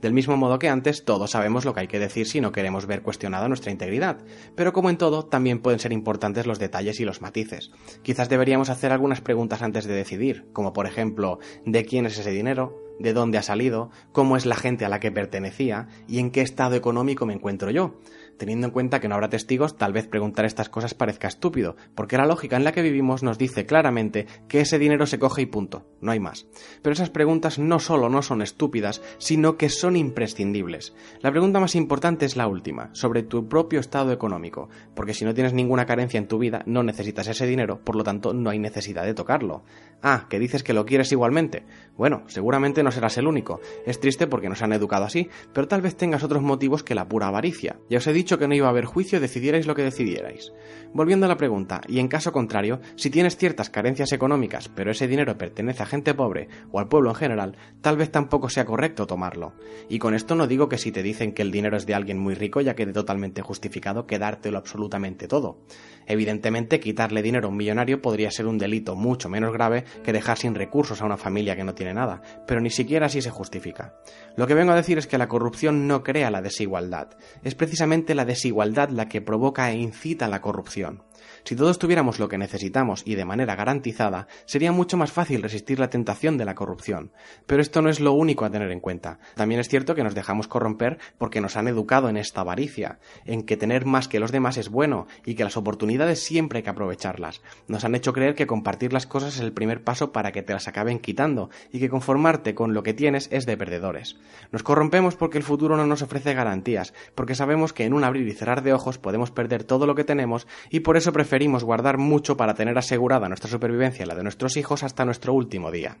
Del 0.00 0.12
mismo 0.12 0.36
modo 0.36 0.58
que 0.58 0.68
antes, 0.68 1.04
todos 1.04 1.30
sabemos 1.30 1.64
lo 1.64 1.74
que 1.74 1.80
hay 1.80 1.86
que 1.88 1.98
decir 1.98 2.26
si 2.26 2.40
no 2.40 2.52
queremos 2.52 2.86
ver 2.86 3.02
cuestionada 3.02 3.48
nuestra 3.48 3.72
integridad, 3.72 4.18
pero 4.54 4.72
como 4.72 4.90
en 4.90 4.98
todo, 4.98 5.24
también 5.24 5.60
pueden 5.60 5.80
ser 5.80 5.92
importantes 5.92 6.46
los 6.46 6.58
detalles 6.58 7.00
y 7.00 7.04
los 7.04 7.20
matices. 7.20 7.70
Quizás 8.02 8.28
deberíamos 8.28 8.70
hacer 8.70 8.92
algunas 8.92 9.20
preguntas 9.20 9.62
antes 9.62 9.84
de 9.84 9.94
decidir, 9.94 10.46
como 10.52 10.72
por 10.72 10.86
ejemplo, 10.86 11.38
¿de 11.64 11.84
quién 11.84 12.06
es 12.06 12.18
ese 12.18 12.30
dinero? 12.30 12.80
¿De 12.98 13.12
dónde 13.12 13.38
ha 13.38 13.42
salido? 13.42 13.90
¿Cómo 14.12 14.36
es 14.36 14.46
la 14.46 14.54
gente 14.54 14.84
a 14.84 14.88
la 14.88 15.00
que 15.00 15.10
pertenecía? 15.10 15.88
¿Y 16.06 16.20
en 16.20 16.30
qué 16.30 16.42
estado 16.42 16.76
económico 16.76 17.26
me 17.26 17.34
encuentro 17.34 17.70
yo? 17.70 17.96
Teniendo 18.38 18.66
en 18.66 18.72
cuenta 18.72 19.00
que 19.00 19.08
no 19.08 19.14
habrá 19.14 19.28
testigos, 19.28 19.76
tal 19.76 19.92
vez 19.92 20.08
preguntar 20.08 20.44
estas 20.44 20.68
cosas 20.68 20.94
parezca 20.94 21.28
estúpido, 21.28 21.76
porque 21.94 22.16
la 22.16 22.26
lógica 22.26 22.56
en 22.56 22.64
la 22.64 22.72
que 22.72 22.82
vivimos 22.82 23.22
nos 23.22 23.38
dice 23.38 23.66
claramente 23.66 24.26
que 24.48 24.60
ese 24.60 24.78
dinero 24.78 25.06
se 25.06 25.18
coge 25.18 25.42
y 25.42 25.46
punto, 25.46 25.86
no 26.00 26.10
hay 26.12 26.20
más. 26.20 26.46
Pero 26.82 26.92
esas 26.92 27.10
preguntas 27.10 27.58
no 27.58 27.78
solo 27.78 28.08
no 28.08 28.22
son 28.22 28.42
estúpidas, 28.42 29.02
sino 29.18 29.56
que 29.56 29.68
son 29.68 29.96
imprescindibles. 29.96 30.94
La 31.20 31.30
pregunta 31.30 31.60
más 31.60 31.74
importante 31.74 32.26
es 32.26 32.36
la 32.36 32.48
última, 32.48 32.90
sobre 32.92 33.22
tu 33.22 33.48
propio 33.48 33.80
estado 33.80 34.12
económico, 34.12 34.68
porque 34.94 35.14
si 35.14 35.24
no 35.24 35.34
tienes 35.34 35.52
ninguna 35.52 35.86
carencia 35.86 36.18
en 36.18 36.28
tu 36.28 36.38
vida, 36.38 36.62
no 36.66 36.82
necesitas 36.82 37.28
ese 37.28 37.46
dinero, 37.46 37.80
por 37.84 37.96
lo 37.96 38.04
tanto 38.04 38.34
no 38.34 38.50
hay 38.50 38.58
necesidad 38.58 39.04
de 39.04 39.14
tocarlo. 39.14 39.64
Ah, 40.02 40.26
que 40.28 40.38
dices 40.38 40.62
que 40.62 40.74
lo 40.74 40.84
quieres 40.84 41.12
igualmente. 41.12 41.64
Bueno, 41.96 42.24
seguramente 42.26 42.82
no 42.82 42.90
serás 42.90 43.16
el 43.16 43.26
único. 43.26 43.60
Es 43.86 44.00
triste 44.00 44.26
porque 44.26 44.48
nos 44.48 44.62
han 44.62 44.72
educado 44.72 45.04
así, 45.04 45.28
pero 45.52 45.68
tal 45.68 45.80
vez 45.80 45.96
tengas 45.96 46.24
otros 46.24 46.42
motivos 46.42 46.82
que 46.82 46.94
la 46.94 47.08
pura 47.08 47.28
avaricia. 47.28 47.78
Ya 47.88 47.98
os 47.98 48.06
he 48.06 48.12
dicho 48.12 48.23
que 48.24 48.48
no 48.48 48.54
iba 48.54 48.66
a 48.66 48.70
haber 48.70 48.86
juicio 48.86 49.20
decidierais 49.20 49.66
lo 49.66 49.74
que 49.74 49.82
decidierais. 49.82 50.52
Volviendo 50.92 51.26
a 51.26 51.28
la 51.28 51.36
pregunta, 51.36 51.80
y 51.88 51.98
en 51.98 52.08
caso 52.08 52.32
contrario, 52.32 52.80
si 52.96 53.10
tienes 53.10 53.36
ciertas 53.36 53.68
carencias 53.68 54.12
económicas, 54.12 54.68
pero 54.68 54.90
ese 54.90 55.06
dinero 55.06 55.36
pertenece 55.36 55.82
a 55.82 55.86
gente 55.86 56.14
pobre 56.14 56.48
o 56.72 56.78
al 56.78 56.88
pueblo 56.88 57.10
en 57.10 57.16
general, 57.16 57.56
tal 57.80 57.96
vez 57.96 58.10
tampoco 58.10 58.48
sea 58.48 58.64
correcto 58.64 59.06
tomarlo. 59.06 59.54
Y 59.88 59.98
con 59.98 60.14
esto 60.14 60.34
no 60.34 60.46
digo 60.46 60.68
que 60.68 60.78
si 60.78 60.90
te 60.92 61.02
dicen 61.02 61.32
que 61.32 61.42
el 61.42 61.50
dinero 61.50 61.76
es 61.76 61.86
de 61.86 61.94
alguien 61.94 62.18
muy 62.18 62.34
rico 62.34 62.60
ya 62.60 62.74
quede 62.74 62.92
totalmente 62.92 63.42
justificado 63.42 64.06
quedártelo 64.06 64.58
absolutamente 64.58 65.28
todo. 65.28 65.58
Evidentemente, 66.06 66.80
quitarle 66.80 67.22
dinero 67.22 67.48
a 67.48 67.50
un 67.50 67.56
millonario 67.56 68.00
podría 68.00 68.30
ser 68.30 68.46
un 68.46 68.58
delito 68.58 68.94
mucho 68.94 69.28
menos 69.28 69.52
grave 69.52 69.84
que 70.02 70.12
dejar 70.12 70.38
sin 70.38 70.54
recursos 70.54 71.00
a 71.00 71.06
una 71.06 71.16
familia 71.16 71.56
que 71.56 71.64
no 71.64 71.74
tiene 71.74 71.94
nada, 71.94 72.22
pero 72.46 72.60
ni 72.60 72.70
siquiera 72.70 73.06
así 73.06 73.22
se 73.22 73.30
justifica. 73.30 73.94
Lo 74.36 74.46
que 74.46 74.54
vengo 74.54 74.72
a 74.72 74.76
decir 74.76 74.98
es 74.98 75.06
que 75.06 75.18
la 75.18 75.28
corrupción 75.28 75.86
no 75.86 76.02
crea 76.02 76.30
la 76.30 76.42
desigualdad, 76.42 77.16
es 77.42 77.54
precisamente 77.54 78.13
la 78.14 78.24
desigualdad 78.24 78.88
la 78.88 79.08
que 79.08 79.20
provoca 79.20 79.70
e 79.70 79.76
incita 79.76 80.28
la 80.28 80.40
corrupción. 80.40 81.02
Si 81.44 81.56
todos 81.56 81.78
tuviéramos 81.78 82.18
lo 82.18 82.28
que 82.28 82.38
necesitamos 82.38 83.02
y 83.04 83.14
de 83.14 83.24
manera 83.24 83.56
garantizada, 83.56 84.28
sería 84.46 84.72
mucho 84.72 84.96
más 84.96 85.12
fácil 85.12 85.42
resistir 85.42 85.78
la 85.78 85.90
tentación 85.90 86.38
de 86.38 86.44
la 86.44 86.54
corrupción. 86.54 87.12
Pero 87.46 87.62
esto 87.62 87.82
no 87.82 87.88
es 87.88 88.00
lo 88.00 88.12
único 88.12 88.44
a 88.44 88.50
tener 88.50 88.70
en 88.70 88.80
cuenta. 88.80 89.18
También 89.34 89.60
es 89.60 89.68
cierto 89.68 89.94
que 89.94 90.04
nos 90.04 90.14
dejamos 90.14 90.48
corromper 90.48 90.98
porque 91.18 91.40
nos 91.40 91.56
han 91.56 91.68
educado 91.68 92.08
en 92.08 92.16
esta 92.16 92.42
avaricia, 92.42 92.98
en 93.24 93.42
que 93.42 93.56
tener 93.56 93.84
más 93.86 94.08
que 94.08 94.20
los 94.20 94.32
demás 94.32 94.56
es 94.56 94.68
bueno 94.68 95.06
y 95.24 95.34
que 95.34 95.44
las 95.44 95.56
oportunidades 95.56 96.20
siempre 96.20 96.58
hay 96.58 96.62
que 96.62 96.70
aprovecharlas. 96.70 97.42
Nos 97.68 97.84
han 97.84 97.94
hecho 97.94 98.12
creer 98.12 98.34
que 98.34 98.46
compartir 98.46 98.92
las 98.92 99.06
cosas 99.06 99.34
es 99.34 99.40
el 99.40 99.52
primer 99.52 99.82
paso 99.82 100.12
para 100.12 100.32
que 100.32 100.42
te 100.42 100.52
las 100.52 100.68
acaben 100.68 100.98
quitando 100.98 101.50
y 101.72 101.80
que 101.80 101.88
conformarte 101.88 102.54
con 102.54 102.74
lo 102.74 102.82
que 102.82 102.94
tienes 102.94 103.28
es 103.32 103.46
de 103.46 103.56
perdedores. 103.56 104.16
Nos 104.52 104.62
corrompemos 104.62 105.16
porque 105.16 105.38
el 105.38 105.44
futuro 105.44 105.76
no 105.76 105.86
nos 105.86 106.02
ofrece 106.02 106.34
garantías, 106.34 106.92
porque 107.14 107.34
sabemos 107.34 107.72
que 107.72 107.84
en 107.84 107.94
un 107.94 108.04
abrir 108.04 108.26
y 108.28 108.32
cerrar 108.32 108.62
de 108.62 108.72
ojos 108.72 108.98
podemos 108.98 109.30
perder 109.30 109.64
todo 109.64 109.86
lo 109.86 109.94
que 109.94 110.04
tenemos 110.04 110.46
y 110.70 110.80
por 110.80 110.96
eso 110.96 111.12
preferimos 111.14 111.64
guardar 111.64 111.96
mucho 111.96 112.36
para 112.36 112.52
tener 112.52 112.76
asegurada 112.76 113.28
nuestra 113.28 113.48
supervivencia 113.48 114.04
y 114.04 114.06
la 114.06 114.14
de 114.14 114.22
nuestros 114.22 114.58
hijos 114.58 114.82
hasta 114.82 115.06
nuestro 115.06 115.32
último 115.32 115.70
día. 115.70 115.96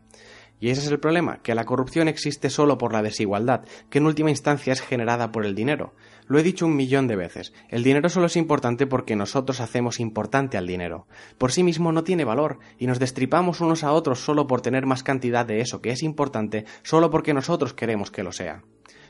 Y 0.60 0.70
ese 0.70 0.82
es 0.82 0.90
el 0.90 1.00
problema, 1.00 1.38
que 1.42 1.54
la 1.54 1.64
corrupción 1.64 2.06
existe 2.06 2.48
solo 2.48 2.78
por 2.78 2.92
la 2.92 3.02
desigualdad, 3.02 3.64
que 3.90 3.98
en 3.98 4.06
última 4.06 4.30
instancia 4.30 4.72
es 4.72 4.80
generada 4.80 5.32
por 5.32 5.44
el 5.44 5.54
dinero. 5.54 5.94
Lo 6.26 6.38
he 6.38 6.42
dicho 6.42 6.66
un 6.66 6.76
millón 6.76 7.06
de 7.08 7.16
veces, 7.16 7.52
el 7.68 7.82
dinero 7.82 8.08
solo 8.08 8.26
es 8.26 8.36
importante 8.36 8.86
porque 8.86 9.16
nosotros 9.16 9.60
hacemos 9.60 10.00
importante 10.00 10.56
al 10.56 10.66
dinero. 10.66 11.06
Por 11.38 11.52
sí 11.52 11.62
mismo 11.62 11.92
no 11.92 12.04
tiene 12.04 12.24
valor, 12.24 12.58
y 12.78 12.86
nos 12.86 12.98
destripamos 12.98 13.60
unos 13.60 13.84
a 13.84 13.92
otros 13.92 14.20
solo 14.20 14.46
por 14.46 14.60
tener 14.60 14.86
más 14.86 15.02
cantidad 15.02 15.44
de 15.44 15.60
eso 15.60 15.80
que 15.80 15.90
es 15.90 16.02
importante, 16.02 16.64
solo 16.82 17.10
porque 17.10 17.34
nosotros 17.34 17.74
queremos 17.74 18.10
que 18.10 18.22
lo 18.22 18.32
sea. 18.32 18.62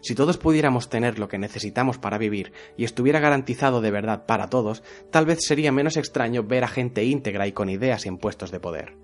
Si 0.05 0.15
todos 0.15 0.37
pudiéramos 0.37 0.91
tener 0.91 1.19
lo 1.19 1.29
que 1.29 1.39
necesitamos 1.39 1.97
para 1.97 2.19
vivir 2.19 2.53
y 2.77 2.85
estuviera 2.85 3.21
garantizado 3.21 3.81
de 3.81 3.91
verdad 3.91 4.27
para 4.27 4.51
todos, 4.51 4.83
tal 5.11 5.25
vez 5.25 5.39
sería 5.41 5.73
menos 5.73 5.97
extraño 5.97 6.43
ver 6.43 6.63
a 6.63 6.69
gente 6.69 7.05
íntegra 7.05 7.47
y 7.47 7.53
con 7.53 7.71
ideas 7.71 8.05
en 8.05 8.19
puestos 8.19 8.51
de 8.51 8.61
poder. 8.61 8.99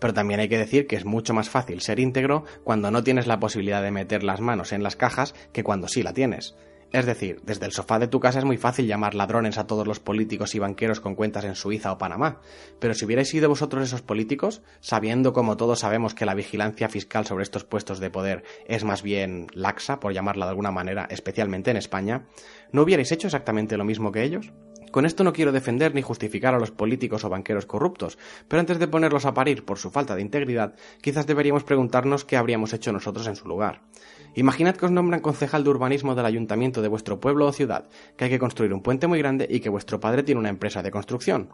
Pero 0.00 0.14
también 0.14 0.40
hay 0.40 0.48
que 0.48 0.56
decir 0.56 0.86
que 0.86 0.96
es 0.96 1.04
mucho 1.04 1.34
más 1.34 1.50
fácil 1.50 1.82
ser 1.82 2.00
íntegro 2.00 2.44
cuando 2.64 2.90
no 2.90 3.04
tienes 3.04 3.26
la 3.26 3.38
posibilidad 3.38 3.82
de 3.82 3.90
meter 3.90 4.22
las 4.22 4.40
manos 4.40 4.72
en 4.72 4.82
las 4.82 4.96
cajas 4.96 5.34
que 5.52 5.62
cuando 5.62 5.88
sí 5.88 6.02
la 6.02 6.14
tienes. 6.14 6.56
Es 6.92 7.04
decir, 7.04 7.40
desde 7.44 7.66
el 7.66 7.72
sofá 7.72 7.98
de 7.98 8.06
tu 8.06 8.20
casa 8.20 8.38
es 8.38 8.44
muy 8.44 8.56
fácil 8.56 8.86
llamar 8.86 9.14
ladrones 9.14 9.58
a 9.58 9.66
todos 9.66 9.86
los 9.86 10.00
políticos 10.00 10.54
y 10.54 10.60
banqueros 10.60 11.00
con 11.00 11.14
cuentas 11.14 11.44
en 11.44 11.56
Suiza 11.56 11.92
o 11.92 11.98
Panamá, 11.98 12.40
pero 12.78 12.94
si 12.94 13.04
hubierais 13.04 13.28
sido 13.28 13.48
vosotros 13.48 13.82
esos 13.82 14.02
políticos, 14.02 14.62
sabiendo 14.80 15.32
como 15.32 15.56
todos 15.56 15.80
sabemos 15.80 16.14
que 16.14 16.26
la 16.26 16.34
vigilancia 16.34 16.88
fiscal 16.88 17.26
sobre 17.26 17.42
estos 17.42 17.64
puestos 17.64 17.98
de 17.98 18.10
poder 18.10 18.44
es 18.66 18.84
más 18.84 19.02
bien 19.02 19.48
laxa, 19.52 19.98
por 19.98 20.12
llamarla 20.12 20.46
de 20.46 20.50
alguna 20.50 20.70
manera, 20.70 21.06
especialmente 21.10 21.70
en 21.70 21.76
España, 21.76 22.26
¿no 22.72 22.82
hubierais 22.82 23.10
hecho 23.10 23.26
exactamente 23.26 23.76
lo 23.76 23.84
mismo 23.84 24.12
que 24.12 24.22
ellos? 24.22 24.52
Con 24.90 25.04
esto 25.04 25.24
no 25.24 25.32
quiero 25.32 25.52
defender 25.52 25.94
ni 25.94 26.00
justificar 26.00 26.54
a 26.54 26.58
los 26.58 26.70
políticos 26.70 27.24
o 27.24 27.28
banqueros 27.28 27.66
corruptos, 27.66 28.16
pero 28.48 28.60
antes 28.60 28.78
de 28.78 28.88
ponerlos 28.88 29.26
a 29.26 29.34
parir 29.34 29.64
por 29.64 29.78
su 29.78 29.90
falta 29.90 30.14
de 30.14 30.22
integridad, 30.22 30.74
quizás 31.02 31.26
deberíamos 31.26 31.64
preguntarnos 31.64 32.24
qué 32.24 32.36
habríamos 32.36 32.72
hecho 32.72 32.92
nosotros 32.92 33.26
en 33.26 33.36
su 33.36 33.46
lugar. 33.46 33.82
Imaginad 34.36 34.76
que 34.76 34.84
os 34.84 34.92
nombran 34.92 35.24
concejal 35.24 35.64
de 35.64 35.70
urbanismo 35.70 36.14
del 36.14 36.26
ayuntamiento 36.26 36.82
de 36.82 36.88
vuestro 36.88 37.18
pueblo 37.18 37.46
o 37.46 37.52
ciudad, 37.52 37.88
que 38.18 38.24
hay 38.24 38.30
que 38.30 38.38
construir 38.38 38.74
un 38.74 38.82
puente 38.82 39.06
muy 39.06 39.18
grande 39.18 39.48
y 39.48 39.60
que 39.60 39.70
vuestro 39.70 39.98
padre 39.98 40.22
tiene 40.24 40.38
una 40.38 40.50
empresa 40.50 40.82
de 40.82 40.90
construcción. 40.90 41.48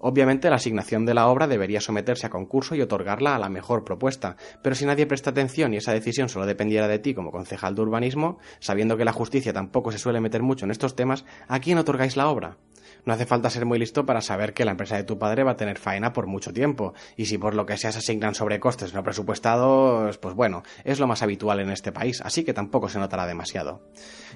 Obviamente 0.00 0.50
la 0.50 0.56
asignación 0.56 1.06
de 1.06 1.14
la 1.14 1.28
obra 1.28 1.46
debería 1.46 1.80
someterse 1.80 2.26
a 2.26 2.30
concurso 2.30 2.74
y 2.74 2.82
otorgarla 2.82 3.34
a 3.34 3.38
la 3.38 3.48
mejor 3.48 3.84
propuesta, 3.84 4.36
pero 4.62 4.74
si 4.74 4.86
nadie 4.86 5.06
presta 5.06 5.30
atención 5.30 5.74
y 5.74 5.78
esa 5.78 5.92
decisión 5.92 6.28
solo 6.28 6.46
dependiera 6.46 6.88
de 6.88 6.98
ti 6.98 7.14
como 7.14 7.32
concejal 7.32 7.74
de 7.74 7.82
urbanismo, 7.82 8.38
sabiendo 8.58 8.96
que 8.96 9.04
la 9.04 9.12
justicia 9.12 9.52
tampoco 9.52 9.92
se 9.92 9.98
suele 9.98 10.20
meter 10.20 10.42
mucho 10.42 10.64
en 10.64 10.70
estos 10.70 10.96
temas, 10.96 11.24
¿a 11.48 11.60
quién 11.60 11.78
otorgáis 11.78 12.16
la 12.16 12.28
obra? 12.28 12.56
No 13.04 13.12
hace 13.12 13.26
falta 13.26 13.50
ser 13.50 13.66
muy 13.66 13.78
listo 13.78 14.04
para 14.04 14.20
saber 14.20 14.52
que 14.52 14.64
la 14.64 14.72
empresa 14.72 14.96
de 14.96 15.04
tu 15.04 15.18
padre 15.18 15.44
va 15.44 15.52
a 15.52 15.56
tener 15.56 15.78
faena 15.78 16.12
por 16.12 16.26
mucho 16.26 16.52
tiempo, 16.52 16.92
y 17.16 17.26
si 17.26 17.38
por 17.38 17.54
lo 17.54 17.64
que 17.64 17.76
sea 17.76 17.92
se 17.92 17.98
asignan 17.98 18.34
sobrecostes 18.34 18.94
no 18.94 19.02
presupuestados, 19.04 20.18
pues 20.18 20.34
bueno, 20.34 20.62
es 20.84 20.98
lo 20.98 21.06
más 21.06 21.22
habitual 21.22 21.60
en 21.60 21.70
este 21.70 21.92
país, 21.92 22.20
así 22.22 22.44
que 22.44 22.52
tampoco 22.52 22.88
se 22.88 22.98
notará 22.98 23.26
demasiado. 23.26 23.82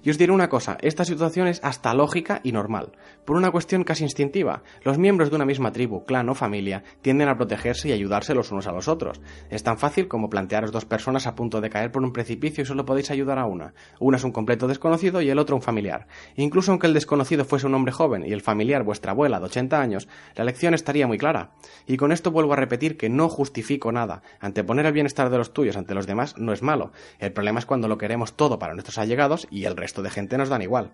Y 0.02 0.11
os 0.11 0.19
diré 0.19 0.33
una 0.33 0.49
cosa, 0.49 0.79
esta 0.83 1.05
situación 1.05 1.49
es 1.49 1.61
hasta 1.64 1.95
lógica 1.95 2.40
y 2.45 2.52
normal, 2.52 2.93
por 3.25 3.37
una 3.37 3.50
cuestión 3.50 3.85
casi 3.85 4.05
instintiva. 4.05 4.62
Los 4.85 4.99
miembros 4.99 5.31
de 5.31 5.37
una 5.37 5.45
misma 5.50 5.73
tribu, 5.73 6.04
clan 6.04 6.28
o 6.28 6.35
familia 6.35 6.85
tienden 7.02 7.28
a 7.28 7.37
protegerse 7.37 7.88
y 7.88 7.92
ayudarse 7.92 8.35
los 8.35 8.52
unos 8.52 8.69
a 8.69 8.73
los 8.73 8.87
otros. 8.87 9.21
Es 9.50 9.64
tan 9.64 9.78
fácil 9.78 10.07
como 10.07 10.30
plantearos 10.30 10.71
dos 10.71 10.85
personas 10.85 11.26
a 11.26 11.35
punto 11.35 11.61
de 11.61 11.71
caer 11.71 11.90
por 11.90 12.04
un 12.04 12.12
precipicio 12.12 12.62
y 12.62 12.66
solo 12.66 12.85
podéis 12.85 13.11
ayudar 13.11 13.38
a 13.40 13.47
una. 13.47 13.75
Una 13.99 14.16
es 14.16 14.25
un 14.25 14.30
completo 14.30 14.69
desconocido 14.69 15.21
y 15.21 15.28
el 15.28 15.40
otro 15.40 15.57
un 15.57 15.62
familiar. 15.62 16.07
Incluso 16.37 16.71
aunque 16.71 16.87
el 16.87 16.95
desconocido 16.95 17.45
fuese 17.45 17.66
un 17.66 17.75
hombre 17.75 17.92
joven 17.92 18.25
y 18.25 18.33
el 18.33 18.42
familiar 18.42 18.85
vuestra 18.85 19.11
abuela 19.11 19.40
de 19.40 19.47
80 19.47 19.80
años, 19.80 20.09
la 20.37 20.45
lección 20.45 20.73
estaría 20.73 21.09
muy 21.09 21.19
clara. 21.19 21.50
Y 21.87 21.97
con 21.97 22.12
esto 22.12 22.30
vuelvo 22.30 22.52
a 22.52 22.57
repetir 22.57 22.97
que 22.97 23.09
no 23.09 23.28
justifico 23.28 23.90
nada. 23.90 24.23
Anteponer 24.38 24.87
el 24.87 24.92
bienestar 24.92 25.30
de 25.30 25.38
los 25.38 25.52
tuyos 25.52 25.76
ante 25.76 25.95
los 25.95 26.07
demás 26.07 26.38
no 26.38 26.52
es 26.52 26.62
malo. 26.62 26.92
El 27.19 27.33
problema 27.33 27.59
es 27.59 27.66
cuando 27.66 27.88
lo 27.88 27.99
queremos 27.99 28.37
todo 28.37 28.61
para 28.61 28.75
nuestros 28.75 28.99
allegados 28.99 29.49
y 29.50 29.64
el 29.64 29.76
resto 29.76 30.02
de 30.02 30.11
gente 30.11 30.38
nos 30.38 30.49
dan 30.49 30.62
igual. 30.62 30.92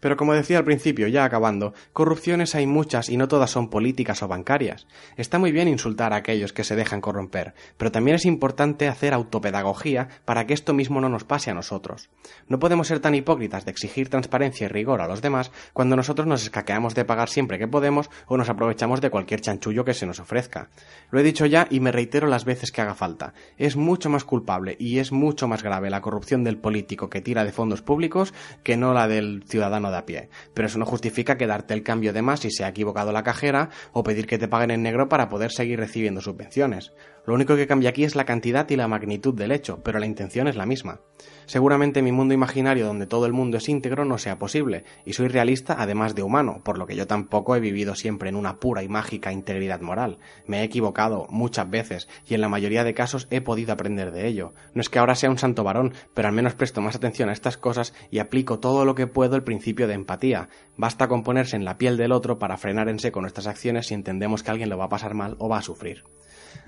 Pero 0.00 0.16
como 0.16 0.34
decía 0.34 0.58
al 0.58 0.64
principio, 0.64 1.08
ya 1.08 1.24
acabando, 1.24 1.74
corrupciones 1.92 2.54
hay 2.54 2.66
muchas 2.66 3.08
y 3.08 3.16
no 3.16 3.28
todas 3.28 3.50
son 3.50 3.68
políticas 3.68 4.22
o 4.22 4.28
bancarias. 4.28 4.86
Está 5.16 5.38
muy 5.38 5.52
bien 5.52 5.68
insultar 5.68 6.12
a 6.12 6.16
aquellos 6.16 6.52
que 6.52 6.64
se 6.64 6.76
dejan 6.76 7.00
corromper, 7.00 7.54
pero 7.76 7.92
también 7.92 8.14
es 8.14 8.24
importante 8.24 8.88
hacer 8.88 9.14
autopedagogía 9.14 10.08
para 10.24 10.46
que 10.46 10.54
esto 10.54 10.74
mismo 10.74 11.00
no 11.00 11.08
nos 11.08 11.24
pase 11.24 11.50
a 11.50 11.54
nosotros. 11.54 12.10
No 12.46 12.58
podemos 12.58 12.88
ser 12.88 13.00
tan 13.00 13.14
hipócritas 13.14 13.64
de 13.64 13.70
exigir 13.70 14.08
transparencia 14.08 14.66
y 14.66 14.68
rigor 14.68 15.00
a 15.00 15.08
los 15.08 15.22
demás 15.22 15.50
cuando 15.72 15.96
nosotros 15.96 16.26
nos 16.26 16.42
escaqueamos 16.42 16.94
de 16.94 17.04
pagar 17.04 17.28
siempre 17.28 17.58
que 17.58 17.68
podemos 17.68 18.10
o 18.26 18.36
nos 18.36 18.48
aprovechamos 18.48 19.00
de 19.00 19.10
cualquier 19.10 19.40
chanchullo 19.40 19.84
que 19.84 19.94
se 19.94 20.06
nos 20.06 20.20
ofrezca. 20.20 20.70
Lo 21.10 21.20
he 21.20 21.22
dicho 21.22 21.46
ya 21.46 21.66
y 21.70 21.80
me 21.80 21.92
reitero 21.92 22.26
las 22.26 22.44
veces 22.44 22.72
que 22.72 22.80
haga 22.80 22.94
falta. 22.94 23.34
Es 23.56 23.76
mucho 23.76 24.10
más 24.10 24.24
culpable 24.24 24.76
y 24.78 24.98
es 24.98 25.12
mucho 25.12 25.48
más 25.48 25.62
grave 25.62 25.90
la 25.90 26.00
corrupción 26.00 26.44
del 26.44 26.58
político 26.58 27.10
que 27.10 27.20
tira 27.20 27.44
de 27.44 27.52
fondos 27.52 27.82
públicos 27.82 28.34
que 28.62 28.76
no 28.76 28.92
la 28.94 29.08
del 29.08 29.44
ciudadano 29.46 29.87
de 29.90 29.96
a 29.96 30.06
pie. 30.06 30.28
Pero 30.54 30.68
eso 30.68 30.78
no 30.78 30.86
justifica 30.86 31.36
que 31.36 31.46
darte 31.46 31.74
el 31.74 31.82
cambio 31.82 32.12
de 32.12 32.22
más 32.22 32.40
si 32.40 32.50
se 32.50 32.64
ha 32.64 32.68
equivocado 32.68 33.12
la 33.12 33.22
cajera 33.22 33.70
o 33.92 34.02
pedir 34.02 34.26
que 34.26 34.38
te 34.38 34.48
paguen 34.48 34.70
en 34.70 34.82
negro 34.82 35.08
para 35.08 35.28
poder 35.28 35.50
seguir 35.52 35.78
recibiendo 35.78 36.20
subvenciones. 36.20 36.92
Lo 37.28 37.34
único 37.34 37.56
que 37.56 37.66
cambia 37.66 37.90
aquí 37.90 38.04
es 38.04 38.16
la 38.16 38.24
cantidad 38.24 38.66
y 38.70 38.76
la 38.76 38.88
magnitud 38.88 39.34
del 39.34 39.52
hecho, 39.52 39.82
pero 39.82 39.98
la 39.98 40.06
intención 40.06 40.48
es 40.48 40.56
la 40.56 40.64
misma. 40.64 41.02
Seguramente 41.44 42.00
mi 42.00 42.10
mundo 42.10 42.32
imaginario 42.32 42.86
donde 42.86 43.06
todo 43.06 43.26
el 43.26 43.34
mundo 43.34 43.58
es 43.58 43.68
íntegro 43.68 44.06
no 44.06 44.16
sea 44.16 44.38
posible, 44.38 44.84
y 45.04 45.12
soy 45.12 45.28
realista 45.28 45.76
además 45.78 46.14
de 46.14 46.22
humano, 46.22 46.62
por 46.64 46.78
lo 46.78 46.86
que 46.86 46.96
yo 46.96 47.06
tampoco 47.06 47.54
he 47.54 47.60
vivido 47.60 47.94
siempre 47.94 48.30
en 48.30 48.34
una 48.34 48.58
pura 48.58 48.82
y 48.82 48.88
mágica 48.88 49.30
integridad 49.30 49.82
moral. 49.82 50.20
Me 50.46 50.60
he 50.60 50.62
equivocado 50.62 51.26
muchas 51.28 51.68
veces, 51.68 52.08
y 52.26 52.32
en 52.32 52.40
la 52.40 52.48
mayoría 52.48 52.82
de 52.82 52.94
casos 52.94 53.28
he 53.30 53.42
podido 53.42 53.74
aprender 53.74 54.10
de 54.10 54.26
ello. 54.26 54.54
No 54.72 54.80
es 54.80 54.88
que 54.88 54.98
ahora 54.98 55.14
sea 55.14 55.28
un 55.28 55.36
santo 55.36 55.64
varón, 55.64 55.92
pero 56.14 56.28
al 56.28 56.34
menos 56.34 56.54
presto 56.54 56.80
más 56.80 56.96
atención 56.96 57.28
a 57.28 57.34
estas 57.34 57.58
cosas 57.58 57.92
y 58.10 58.20
aplico 58.20 58.58
todo 58.58 58.86
lo 58.86 58.94
que 58.94 59.06
puedo 59.06 59.36
el 59.36 59.44
principio 59.44 59.86
de 59.86 59.92
empatía. 59.92 60.48
Basta 60.78 61.08
con 61.08 61.24
ponerse 61.24 61.56
en 61.56 61.66
la 61.66 61.76
piel 61.76 61.98
del 61.98 62.12
otro 62.12 62.38
para 62.38 62.56
frenar 62.56 62.88
en 62.88 62.96
nuestras 63.20 63.46
acciones 63.46 63.88
si 63.88 63.92
entendemos 63.92 64.42
que 64.42 64.50
alguien 64.50 64.70
lo 64.70 64.78
va 64.78 64.86
a 64.86 64.88
pasar 64.88 65.12
mal 65.12 65.36
o 65.38 65.50
va 65.50 65.58
a 65.58 65.62
sufrir. 65.62 66.04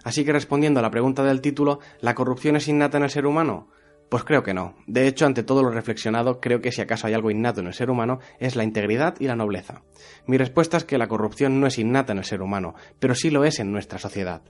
Así 0.04 0.24
que 0.24 0.32
respondiendo 0.32 0.80
a 0.80 0.82
la 0.82 0.90
pregunta 0.90 1.22
del 1.22 1.40
título, 1.40 1.80
¿la 2.00 2.14
corrupción 2.14 2.56
es 2.56 2.68
innata 2.68 2.98
en 2.98 3.04
el 3.04 3.10
ser 3.10 3.26
humano? 3.26 3.68
Pues 4.10 4.24
creo 4.24 4.42
que 4.42 4.54
no. 4.54 4.74
De 4.88 5.06
hecho, 5.06 5.24
ante 5.24 5.44
todo 5.44 5.62
lo 5.62 5.70
reflexionado, 5.70 6.40
creo 6.40 6.60
que 6.60 6.72
si 6.72 6.80
acaso 6.80 7.06
hay 7.06 7.14
algo 7.14 7.30
innato 7.30 7.60
en 7.60 7.68
el 7.68 7.74
ser 7.74 7.90
humano 7.90 8.18
es 8.40 8.56
la 8.56 8.64
integridad 8.64 9.14
y 9.20 9.26
la 9.26 9.36
nobleza. 9.36 9.82
Mi 10.26 10.36
respuesta 10.36 10.76
es 10.76 10.84
que 10.84 10.98
la 10.98 11.06
corrupción 11.06 11.60
no 11.60 11.68
es 11.68 11.78
innata 11.78 12.12
en 12.12 12.18
el 12.18 12.24
ser 12.24 12.42
humano, 12.42 12.74
pero 12.98 13.14
sí 13.14 13.30
lo 13.30 13.44
es 13.44 13.60
en 13.60 13.70
nuestra 13.70 14.00
sociedad. 14.00 14.42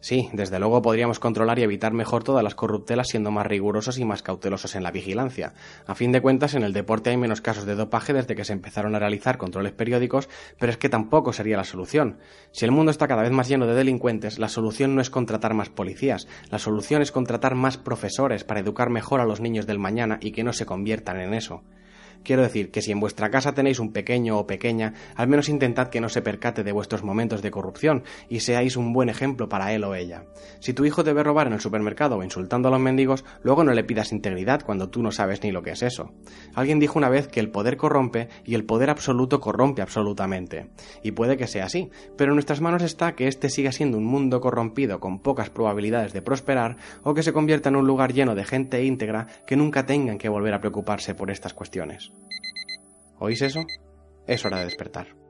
Sí, 0.00 0.28
desde 0.32 0.58
luego 0.58 0.82
podríamos 0.82 1.18
controlar 1.18 1.58
y 1.58 1.62
evitar 1.62 1.92
mejor 1.92 2.24
todas 2.24 2.44
las 2.44 2.54
corruptelas 2.54 3.08
siendo 3.08 3.30
más 3.30 3.46
rigurosos 3.46 3.98
y 3.98 4.04
más 4.04 4.22
cautelosos 4.22 4.74
en 4.74 4.82
la 4.82 4.90
vigilancia. 4.90 5.54
A 5.86 5.94
fin 5.94 6.12
de 6.12 6.20
cuentas, 6.20 6.54
en 6.54 6.62
el 6.62 6.72
deporte 6.72 7.10
hay 7.10 7.16
menos 7.16 7.40
casos 7.40 7.64
de 7.64 7.74
dopaje 7.74 8.12
desde 8.12 8.34
que 8.34 8.44
se 8.44 8.52
empezaron 8.52 8.94
a 8.94 8.98
realizar 8.98 9.38
controles 9.38 9.72
periódicos, 9.72 10.28
pero 10.58 10.72
es 10.72 10.78
que 10.78 10.88
tampoco 10.88 11.32
sería 11.32 11.56
la 11.56 11.64
solución. 11.64 12.18
Si 12.52 12.64
el 12.64 12.70
mundo 12.70 12.90
está 12.90 13.08
cada 13.08 13.22
vez 13.22 13.32
más 13.32 13.48
lleno 13.48 13.66
de 13.66 13.74
delincuentes, 13.74 14.38
la 14.38 14.48
solución 14.48 14.94
no 14.94 15.00
es 15.00 15.10
contratar 15.10 15.54
más 15.54 15.70
policías, 15.70 16.28
la 16.50 16.58
solución 16.58 17.00
es 17.00 17.12
contratar 17.12 17.54
más 17.54 17.78
profesores 17.78 18.44
para 18.44 18.60
educar 18.60 18.90
mejor 18.90 19.20
a 19.20 19.26
los 19.26 19.40
niños 19.40 19.66
del 19.66 19.78
mañana 19.78 20.18
y 20.20 20.32
que 20.32 20.44
no 20.44 20.52
se 20.52 20.66
conviertan 20.66 21.20
en 21.20 21.34
eso. 21.34 21.62
Quiero 22.24 22.42
decir 22.42 22.70
que 22.70 22.80
si 22.80 22.90
en 22.90 23.00
vuestra 23.00 23.30
casa 23.30 23.52
tenéis 23.52 23.78
un 23.78 23.92
pequeño 23.92 24.38
o 24.38 24.46
pequeña, 24.46 24.94
al 25.14 25.28
menos 25.28 25.50
intentad 25.50 25.88
que 25.88 26.00
no 26.00 26.08
se 26.08 26.22
percate 26.22 26.64
de 26.64 26.72
vuestros 26.72 27.04
momentos 27.04 27.42
de 27.42 27.50
corrupción 27.50 28.02
y 28.30 28.40
seáis 28.40 28.78
un 28.78 28.94
buen 28.94 29.10
ejemplo 29.10 29.50
para 29.50 29.74
él 29.74 29.84
o 29.84 29.94
ella. 29.94 30.24
Si 30.58 30.72
tu 30.72 30.86
hijo 30.86 31.02
debe 31.02 31.22
robar 31.22 31.46
en 31.46 31.52
el 31.52 31.60
supermercado 31.60 32.16
o 32.16 32.24
insultando 32.24 32.68
a 32.68 32.70
los 32.70 32.80
mendigos, 32.80 33.26
luego 33.42 33.62
no 33.62 33.74
le 33.74 33.84
pidas 33.84 34.10
integridad 34.10 34.62
cuando 34.62 34.88
tú 34.88 35.02
no 35.02 35.12
sabes 35.12 35.42
ni 35.42 35.52
lo 35.52 35.62
que 35.62 35.72
es 35.72 35.82
eso. 35.82 36.14
Alguien 36.54 36.80
dijo 36.80 36.98
una 36.98 37.10
vez 37.10 37.28
que 37.28 37.40
el 37.40 37.50
poder 37.50 37.76
corrompe 37.76 38.28
y 38.42 38.54
el 38.54 38.64
poder 38.64 38.88
absoluto 38.88 39.40
corrompe 39.40 39.82
absolutamente. 39.82 40.70
Y 41.02 41.10
puede 41.10 41.36
que 41.36 41.46
sea 41.46 41.66
así, 41.66 41.90
pero 42.16 42.32
en 42.32 42.36
nuestras 42.36 42.62
manos 42.62 42.82
está 42.82 43.14
que 43.14 43.28
este 43.28 43.50
siga 43.50 43.70
siendo 43.70 43.98
un 43.98 44.06
mundo 44.06 44.40
corrompido 44.40 44.98
con 44.98 45.20
pocas 45.20 45.50
probabilidades 45.50 46.14
de 46.14 46.22
prosperar 46.22 46.78
o 47.02 47.12
que 47.12 47.22
se 47.22 47.34
convierta 47.34 47.68
en 47.68 47.76
un 47.76 47.86
lugar 47.86 48.14
lleno 48.14 48.34
de 48.34 48.44
gente 48.44 48.82
íntegra 48.82 49.26
que 49.46 49.56
nunca 49.56 49.84
tengan 49.84 50.16
que 50.16 50.30
volver 50.30 50.54
a 50.54 50.60
preocuparse 50.60 51.14
por 51.14 51.30
estas 51.30 51.52
cuestiones. 51.52 52.13
¿Oís 53.24 53.40
eso? 53.40 53.64
Es 54.26 54.44
hora 54.44 54.58
de 54.58 54.66
despertar. 54.66 55.23